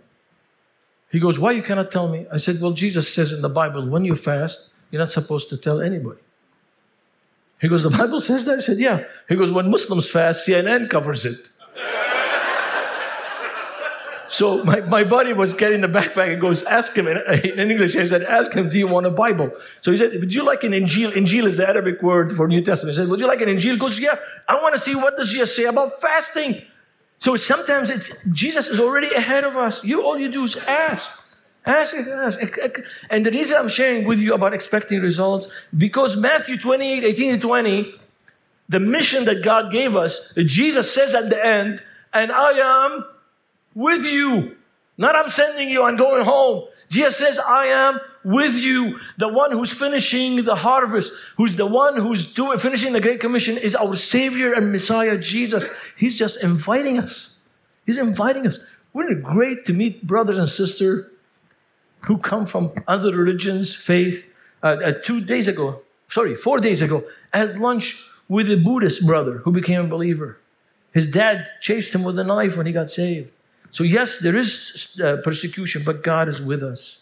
He 1.09 1.19
goes, 1.19 1.39
why 1.39 1.51
you 1.51 1.61
cannot 1.61 1.91
tell 1.91 2.07
me? 2.07 2.25
I 2.31 2.37
said, 2.37 2.61
well, 2.61 2.71
Jesus 2.71 3.13
says 3.13 3.31
in 3.31 3.41
the 3.41 3.49
Bible, 3.49 3.87
when 3.87 4.05
you 4.05 4.15
fast, 4.15 4.69
you're 4.91 4.99
not 4.99 5.11
supposed 5.11 5.49
to 5.49 5.57
tell 5.57 5.81
anybody. 5.81 6.19
He 7.59 7.67
goes, 7.67 7.83
the 7.83 7.89
Bible 7.89 8.19
says 8.19 8.45
that? 8.45 8.57
I 8.59 8.61
said, 8.61 8.77
yeah. 8.77 9.03
He 9.29 9.35
goes, 9.35 9.51
when 9.51 9.71
Muslims 9.71 10.09
fast, 10.09 10.47
CNN 10.47 10.89
covers 10.89 11.25
it. 11.25 11.49
So 14.29 14.63
my, 14.63 14.81
my 14.81 15.03
buddy 15.03 15.33
was 15.33 15.53
getting 15.53 15.81
the 15.81 15.87
backpack 15.87 16.31
and 16.31 16.41
goes, 16.41 16.63
ask 16.63 16.95
him 16.95 17.07
in, 17.07 17.17
uh, 17.17 17.37
in, 17.43 17.71
English. 17.71 17.95
I 17.95 18.05
said, 18.05 18.23
ask 18.23 18.53
him, 18.53 18.69
do 18.69 18.77
you 18.77 18.87
want 18.87 19.05
a 19.05 19.11
Bible? 19.11 19.51
So 19.81 19.91
he 19.91 19.97
said, 19.97 20.11
would 20.19 20.33
you 20.33 20.43
like 20.43 20.63
an 20.63 20.71
Injil? 20.71 21.11
Injil 21.11 21.45
is 21.45 21.57
the 21.57 21.67
Arabic 21.67 22.01
word 22.01 22.33
for 22.33 22.47
New 22.47 22.61
Testament. 22.61 22.95
He 22.95 23.01
said, 23.01 23.09
would 23.09 23.19
you 23.19 23.27
like 23.27 23.41
an 23.41 23.49
Injil? 23.49 23.73
He 23.73 23.77
goes, 23.77 23.99
yeah, 23.99 24.17
I 24.47 24.55
want 24.55 24.73
to 24.73 24.79
see 24.79 24.95
what 24.95 25.17
does 25.17 25.31
Jesus 25.31 25.55
say 25.55 25.65
about 25.65 25.91
fasting. 26.01 26.61
So 27.17 27.35
sometimes 27.35 27.89
it's, 27.89 28.25
Jesus 28.25 28.67
is 28.67 28.79
already 28.79 29.13
ahead 29.13 29.43
of 29.43 29.55
us. 29.55 29.83
You, 29.83 30.05
all 30.05 30.19
you 30.19 30.29
do 30.29 30.43
is 30.43 30.57
ask. 30.57 31.09
Ask, 31.65 31.95
ask. 31.95 32.39
And 33.09 33.25
the 33.25 33.31
reason 33.31 33.57
I'm 33.57 33.69
sharing 33.69 34.05
with 34.05 34.19
you 34.19 34.33
about 34.33 34.53
expecting 34.53 35.01
results, 35.01 35.47
because 35.75 36.15
Matthew 36.15 36.57
28, 36.57 37.03
18 37.03 37.33
and 37.33 37.41
20, 37.41 37.93
the 38.69 38.79
mission 38.79 39.25
that 39.25 39.43
God 39.43 39.71
gave 39.71 39.95
us, 39.95 40.33
Jesus 40.35 40.93
says 40.93 41.15
at 41.15 41.29
the 41.29 41.43
end, 41.43 41.83
and 42.13 42.31
I 42.31 42.51
am 42.51 43.05
with 43.75 44.05
you. 44.05 44.57
Not 44.97 45.15
I'm 45.15 45.29
sending 45.29 45.69
you, 45.69 45.83
I'm 45.83 45.97
going 45.97 46.23
home. 46.23 46.67
Jesus 46.89 47.17
says, 47.17 47.37
I 47.37 47.65
am 47.67 47.99
with 48.23 48.55
you. 48.55 48.99
The 49.17 49.27
one 49.27 49.51
who's 49.51 49.73
finishing 49.73 50.43
the 50.43 50.55
harvest, 50.55 51.11
who's 51.37 51.55
the 51.55 51.65
one 51.65 51.97
who's 51.97 52.33
doing, 52.33 52.57
finishing 52.57 52.93
the 52.93 53.01
Great 53.01 53.19
Commission 53.19 53.57
is 53.57 53.75
our 53.75 53.95
Savior 53.95 54.53
and 54.53 54.71
Messiah, 54.71 55.17
Jesus. 55.17 55.65
He's 55.97 56.17
just 56.17 56.41
inviting 56.41 56.97
us. 56.97 57.37
He's 57.85 57.97
inviting 57.97 58.47
us. 58.47 58.59
Wouldn't 58.93 59.19
it 59.19 59.23
great 59.23 59.65
to 59.65 59.73
meet 59.73 60.07
brothers 60.07 60.37
and 60.37 60.47
sisters 60.47 61.09
who 62.01 62.17
come 62.17 62.45
from 62.45 62.71
other 62.87 63.13
religions, 63.13 63.75
faith? 63.75 64.25
Uh, 64.63 64.77
uh, 64.83 64.93
two 65.03 65.19
days 65.19 65.47
ago, 65.49 65.81
sorry, 66.07 66.35
four 66.35 66.59
days 66.59 66.81
ago, 66.81 67.03
I 67.33 67.39
had 67.39 67.59
lunch 67.59 68.01
with 68.29 68.49
a 68.49 68.55
Buddhist 68.55 69.05
brother 69.05 69.39
who 69.39 69.51
became 69.51 69.85
a 69.85 69.87
believer. 69.87 70.39
His 70.93 71.05
dad 71.05 71.45
chased 71.61 71.93
him 71.93 72.03
with 72.03 72.17
a 72.17 72.23
knife 72.23 72.55
when 72.55 72.65
he 72.65 72.71
got 72.71 72.89
saved. 72.89 73.33
So, 73.71 73.83
yes, 73.83 74.19
there 74.19 74.35
is 74.35 74.97
uh, 75.03 75.17
persecution, 75.23 75.83
but 75.85 76.03
God 76.03 76.27
is 76.27 76.41
with 76.41 76.63
us. 76.63 77.01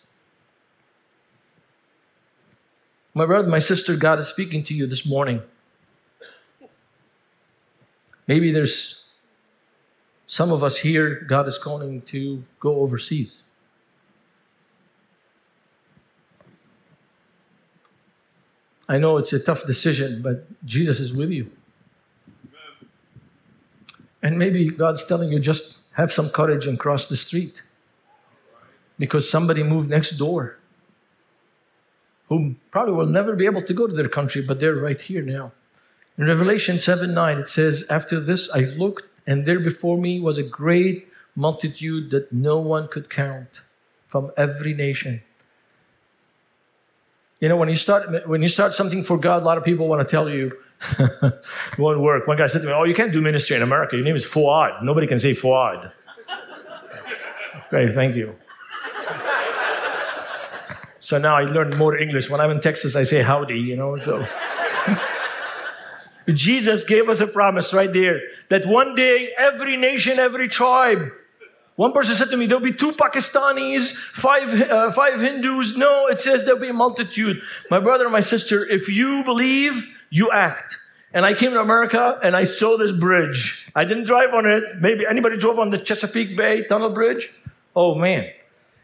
My 3.13 3.26
brother, 3.26 3.47
my 3.47 3.60
sister, 3.60 3.95
God 3.95 4.19
is 4.19 4.28
speaking 4.28 4.63
to 4.63 4.73
you 4.73 4.88
this 4.88 5.06
morning. 5.06 5.43
Maybe 8.28 8.52
there's 8.52 9.06
some 10.26 10.52
of 10.52 10.63
us 10.63 10.78
here, 10.78 11.23
God 11.28 11.47
is 11.47 11.60
calling 11.60 12.02
to 12.04 12.43
go 12.60 12.78
overseas. 12.80 13.43
I 18.89 18.97
know 18.97 19.17
it's 19.17 19.32
a 19.32 19.39
tough 19.39 19.65
decision, 19.67 20.21
but 20.21 20.47
Jesus 20.65 20.99
is 20.99 21.13
with 21.13 21.30
you. 21.30 21.52
And 24.23 24.39
maybe 24.39 24.69
God's 24.69 25.06
telling 25.06 25.32
you 25.32 25.39
just 25.39 25.83
have 25.94 26.12
some 26.12 26.30
courage 26.30 26.68
and 26.68 26.80
cross 26.80 27.08
the 27.08 27.18
street 27.18 27.64
because 29.00 29.30
somebody 29.30 29.64
moved 29.64 29.90
next 29.90 30.12
door 30.12 30.58
who 32.30 32.56
probably 32.72 32.94
will 32.94 33.06
never 33.06 33.36
be 33.36 33.46
able 33.46 33.64
to 33.64 33.74
go 33.74 33.88
to 33.88 33.94
their 33.94 34.10
country, 34.10 34.42
but 34.42 34.60
they're 34.60 34.76
right 34.76 35.02
here 35.02 35.22
now. 35.22 35.52
In 36.18 36.26
Revelation 36.28 36.80
7 36.80 37.14
9, 37.14 37.38
it 37.40 37.48
says, 37.48 37.86
After 37.90 38.20
this 38.20 38.50
I 38.54 38.62
looked, 38.62 39.06
and 39.26 39.46
there 39.46 39.60
before 39.60 39.98
me 39.98 40.20
was 40.20 40.38
a 40.38 40.44
great 40.44 41.08
multitude 41.36 42.12
that 42.12 42.32
no 42.32 42.60
one 42.60 42.88
could 42.88 43.10
count 43.10 43.64
from 44.08 44.32
every 44.38 44.74
nation. 44.74 45.22
You 47.40 47.50
know, 47.50 47.58
when 47.58 47.68
you 47.68 47.76
start 47.76 48.28
when 48.28 48.42
you 48.42 48.48
start 48.48 48.74
something 48.74 49.04
for 49.04 49.18
God, 49.18 49.42
a 49.42 49.46
lot 49.46 49.58
of 49.58 49.64
people 49.64 49.88
want 49.88 50.08
to 50.08 50.10
tell 50.10 50.30
you, 50.30 50.52
won't 51.78 52.00
work. 52.00 52.28
One 52.28 52.38
guy 52.38 52.48
said 52.48 52.62
to 52.62 52.67
me, 52.67 52.74
Oh, 52.74 52.84
you 52.84 52.93
can't 52.93 53.12
do 53.12 53.22
ministry 53.22 53.56
in 53.56 53.62
America. 53.62 53.96
Your 53.96 54.06
name 54.06 54.15
is 54.15 54.26
Fouad. 54.26 54.84
Nobody 54.84 55.08
can 55.08 55.19
say 55.19 55.32
Fouad. 55.32 55.91
Great, 57.69 57.91
thank 57.91 58.15
you. 58.15 58.36
So 61.00 61.17
now 61.17 61.36
I 61.36 61.41
learned 61.41 61.78
more 61.78 61.98
English. 61.98 62.30
When 62.30 62.39
I'm 62.39 62.50
in 62.52 62.62
Texas, 62.62 62.96
I 62.96 63.04
say 63.04 63.22
howdy, 63.22 63.60
you 63.60 63.76
know, 63.76 63.98
so. 63.98 64.26
Jesus 66.28 66.86
gave 66.86 67.10
us 67.10 67.19
a 67.19 67.28
promise 67.28 67.74
right 67.74 67.91
there 67.91 68.22
that 68.48 68.65
one 68.65 68.96
day 68.96 69.34
every 69.38 69.76
nation, 69.76 70.17
every 70.17 70.48
tribe, 70.48 71.12
one 71.76 71.91
person 71.91 72.15
said 72.15 72.30
to 72.30 72.38
me, 72.38 72.46
there'll 72.46 72.63
be 72.63 72.72
two 72.72 72.91
Pakistanis, 72.91 73.93
five, 73.93 74.62
uh, 74.62 74.91
five 74.91 75.19
Hindus. 75.19 75.76
No, 75.76 76.08
it 76.08 76.19
says 76.19 76.46
there'll 76.46 76.60
be 76.62 76.69
a 76.69 76.74
multitude. 76.74 77.41
My 77.72 77.80
brother 77.80 78.10
my 78.10 78.22
sister, 78.22 78.63
if 78.65 78.88
you 78.88 79.24
believe, 79.24 79.98
you 80.13 80.30
act. 80.32 80.78
And 81.12 81.26
I 81.26 81.34
came 81.34 81.52
to 81.52 81.60
America 81.60 82.19
and 82.23 82.36
I 82.36 82.43
saw 82.43 82.78
this 82.78 82.91
bridge. 82.91 83.67
I 83.76 83.84
didn't 83.84 84.06
drive 84.06 84.34
on 84.34 84.45
it. 84.45 84.63
Maybe 84.80 85.06
anybody 85.10 85.38
drove 85.38 85.58
on 85.58 85.71
the 85.71 85.80
Chesapeake 85.80 86.38
Bay 86.38 86.63
Tunnel 86.65 86.91
Bridge? 86.91 87.32
Oh 87.76 87.95
man. 87.95 88.32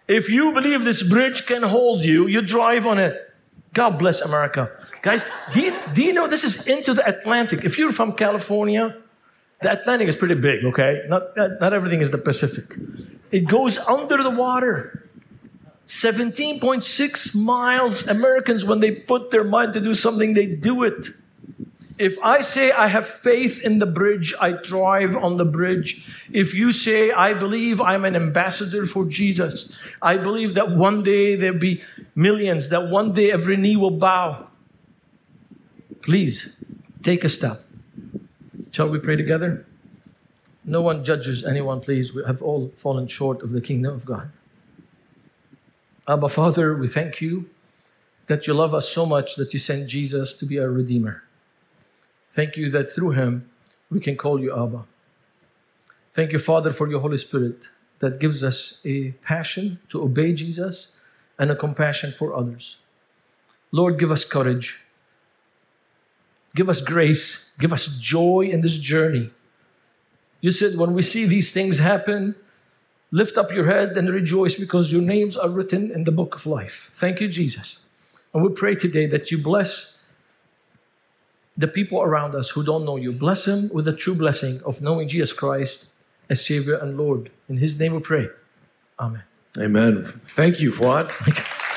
If 0.07 0.29
you 0.29 0.51
believe 0.53 0.83
this 0.85 1.03
bridge 1.03 1.45
can 1.45 1.61
hold 1.61 2.03
you, 2.03 2.25
you 2.25 2.41
drive 2.41 2.87
on 2.87 2.97
it. 2.97 3.15
God 3.73 3.99
bless 3.99 4.21
America. 4.21 4.71
Guys, 5.03 5.25
do 5.53 5.61
you, 5.61 5.75
do 5.93 6.03
you 6.03 6.13
know 6.13 6.27
this 6.27 6.43
is 6.43 6.65
into 6.65 6.95
the 6.95 7.07
Atlantic? 7.07 7.63
If 7.63 7.77
you're 7.77 7.91
from 7.91 8.13
California, 8.13 8.97
the 9.61 9.71
Atlantic 9.71 10.07
is 10.07 10.15
pretty 10.15 10.33
big, 10.33 10.65
okay? 10.65 11.03
Not, 11.07 11.37
not, 11.37 11.61
not 11.61 11.73
everything 11.73 12.01
is 12.01 12.09
the 12.09 12.17
Pacific. 12.17 12.75
It 13.31 13.47
goes 13.47 13.77
under 13.77 14.17
the 14.23 14.31
water. 14.31 15.07
17.6 15.89 17.35
miles. 17.35 18.07
Americans, 18.07 18.63
when 18.63 18.79
they 18.79 18.91
put 18.91 19.31
their 19.31 19.43
mind 19.43 19.73
to 19.73 19.81
do 19.81 19.95
something, 19.95 20.35
they 20.35 20.45
do 20.45 20.83
it. 20.83 21.07
If 21.99 22.17
I 22.23 22.41
say 22.41 22.71
I 22.71 22.87
have 22.87 23.05
faith 23.05 23.61
in 23.61 23.79
the 23.79 23.85
bridge, 23.85 24.33
I 24.39 24.53
drive 24.53 25.17
on 25.17 25.35
the 25.35 25.43
bridge. 25.43 26.07
If 26.31 26.53
you 26.53 26.71
say, 26.71 27.11
I 27.11 27.33
believe 27.33 27.81
I'm 27.81 28.05
an 28.05 28.15
ambassador 28.15 28.85
for 28.85 29.05
Jesus, 29.05 29.77
I 30.01 30.15
believe 30.15 30.53
that 30.53 30.71
one 30.71 31.03
day 31.03 31.35
there'll 31.35 31.59
be 31.59 31.83
millions, 32.15 32.69
that 32.69 32.89
one 32.89 33.11
day 33.11 33.33
every 33.33 33.57
knee 33.57 33.75
will 33.75 33.91
bow. 33.91 34.47
Please 36.01 36.55
take 37.03 37.25
a 37.25 37.29
step. 37.29 37.59
Shall 38.71 38.87
we 38.87 38.99
pray 38.99 39.17
together? 39.17 39.65
No 40.63 40.81
one 40.81 41.03
judges 41.03 41.43
anyone, 41.43 41.81
please. 41.81 42.13
We 42.13 42.23
have 42.25 42.41
all 42.41 42.71
fallen 42.75 43.07
short 43.07 43.41
of 43.41 43.51
the 43.51 43.59
kingdom 43.59 43.93
of 43.93 44.05
God. 44.05 44.31
Abba, 46.07 46.29
Father, 46.29 46.77
we 46.77 46.87
thank 46.87 47.19
you 47.19 47.49
that 48.27 48.47
you 48.47 48.53
love 48.53 48.73
us 48.73 48.87
so 48.87 49.05
much 49.05 49.35
that 49.35 49.51
you 49.51 49.59
sent 49.59 49.89
Jesus 49.89 50.33
to 50.35 50.45
be 50.45 50.59
our 50.59 50.71
Redeemer. 50.71 51.23
Thank 52.31 52.57
you 52.57 52.69
that 52.69 52.91
through 52.91 53.11
him 53.11 53.49
we 53.89 53.99
can 53.99 54.15
call 54.15 54.39
you 54.39 54.51
Abba. 54.53 54.85
Thank 56.13 56.31
you, 56.31 56.39
Father, 56.39 56.71
for 56.71 56.89
your 56.89 56.99
Holy 56.99 57.17
Spirit 57.17 57.69
that 57.99 58.19
gives 58.19 58.43
us 58.43 58.81
a 58.85 59.11
passion 59.23 59.79
to 59.89 60.01
obey 60.01 60.33
Jesus 60.33 60.95
and 61.37 61.51
a 61.51 61.55
compassion 61.55 62.11
for 62.11 62.35
others. 62.35 62.77
Lord, 63.71 63.99
give 63.99 64.11
us 64.11 64.25
courage. 64.25 64.79
Give 66.55 66.69
us 66.69 66.81
grace. 66.81 67.55
Give 67.59 67.71
us 67.71 67.87
joy 67.99 68.49
in 68.51 68.61
this 68.61 68.77
journey. 68.77 69.29
You 70.41 70.51
said, 70.51 70.77
when 70.77 70.93
we 70.93 71.01
see 71.01 71.25
these 71.25 71.51
things 71.51 71.79
happen, 71.79 72.35
lift 73.11 73.37
up 73.37 73.51
your 73.51 73.65
head 73.65 73.97
and 73.97 74.09
rejoice 74.09 74.55
because 74.55 74.91
your 74.91 75.01
names 75.01 75.35
are 75.37 75.49
written 75.49 75.91
in 75.91 76.05
the 76.05 76.11
book 76.11 76.35
of 76.35 76.45
life. 76.45 76.89
Thank 76.93 77.21
you, 77.21 77.27
Jesus. 77.27 77.79
And 78.33 78.43
we 78.43 78.49
pray 78.49 78.75
today 78.75 79.05
that 79.07 79.31
you 79.31 79.37
bless 79.37 79.98
the 81.59 81.67
people 81.67 82.01
around 82.01 82.35
us 82.35 82.49
who 82.49 82.63
don't 82.63 82.85
know 82.85 82.95
you. 82.95 83.11
Bless 83.11 83.43
them 83.43 83.69
with 83.73 83.85
the 83.85 83.93
true 83.93 84.15
blessing 84.15 84.61
of 84.65 84.81
knowing 84.81 85.09
Jesus 85.09 85.33
Christ 85.33 85.87
as 86.29 86.43
Savior 86.45 86.75
and 86.75 86.97
Lord. 86.97 87.29
In 87.49 87.57
His 87.57 87.77
name 87.77 87.93
we 87.93 87.99
pray. 87.99 88.29
Amen. 88.97 89.23
Amen. 89.57 90.05
Thank 90.05 90.61
you, 90.61 90.71
Fouad. 90.71 91.09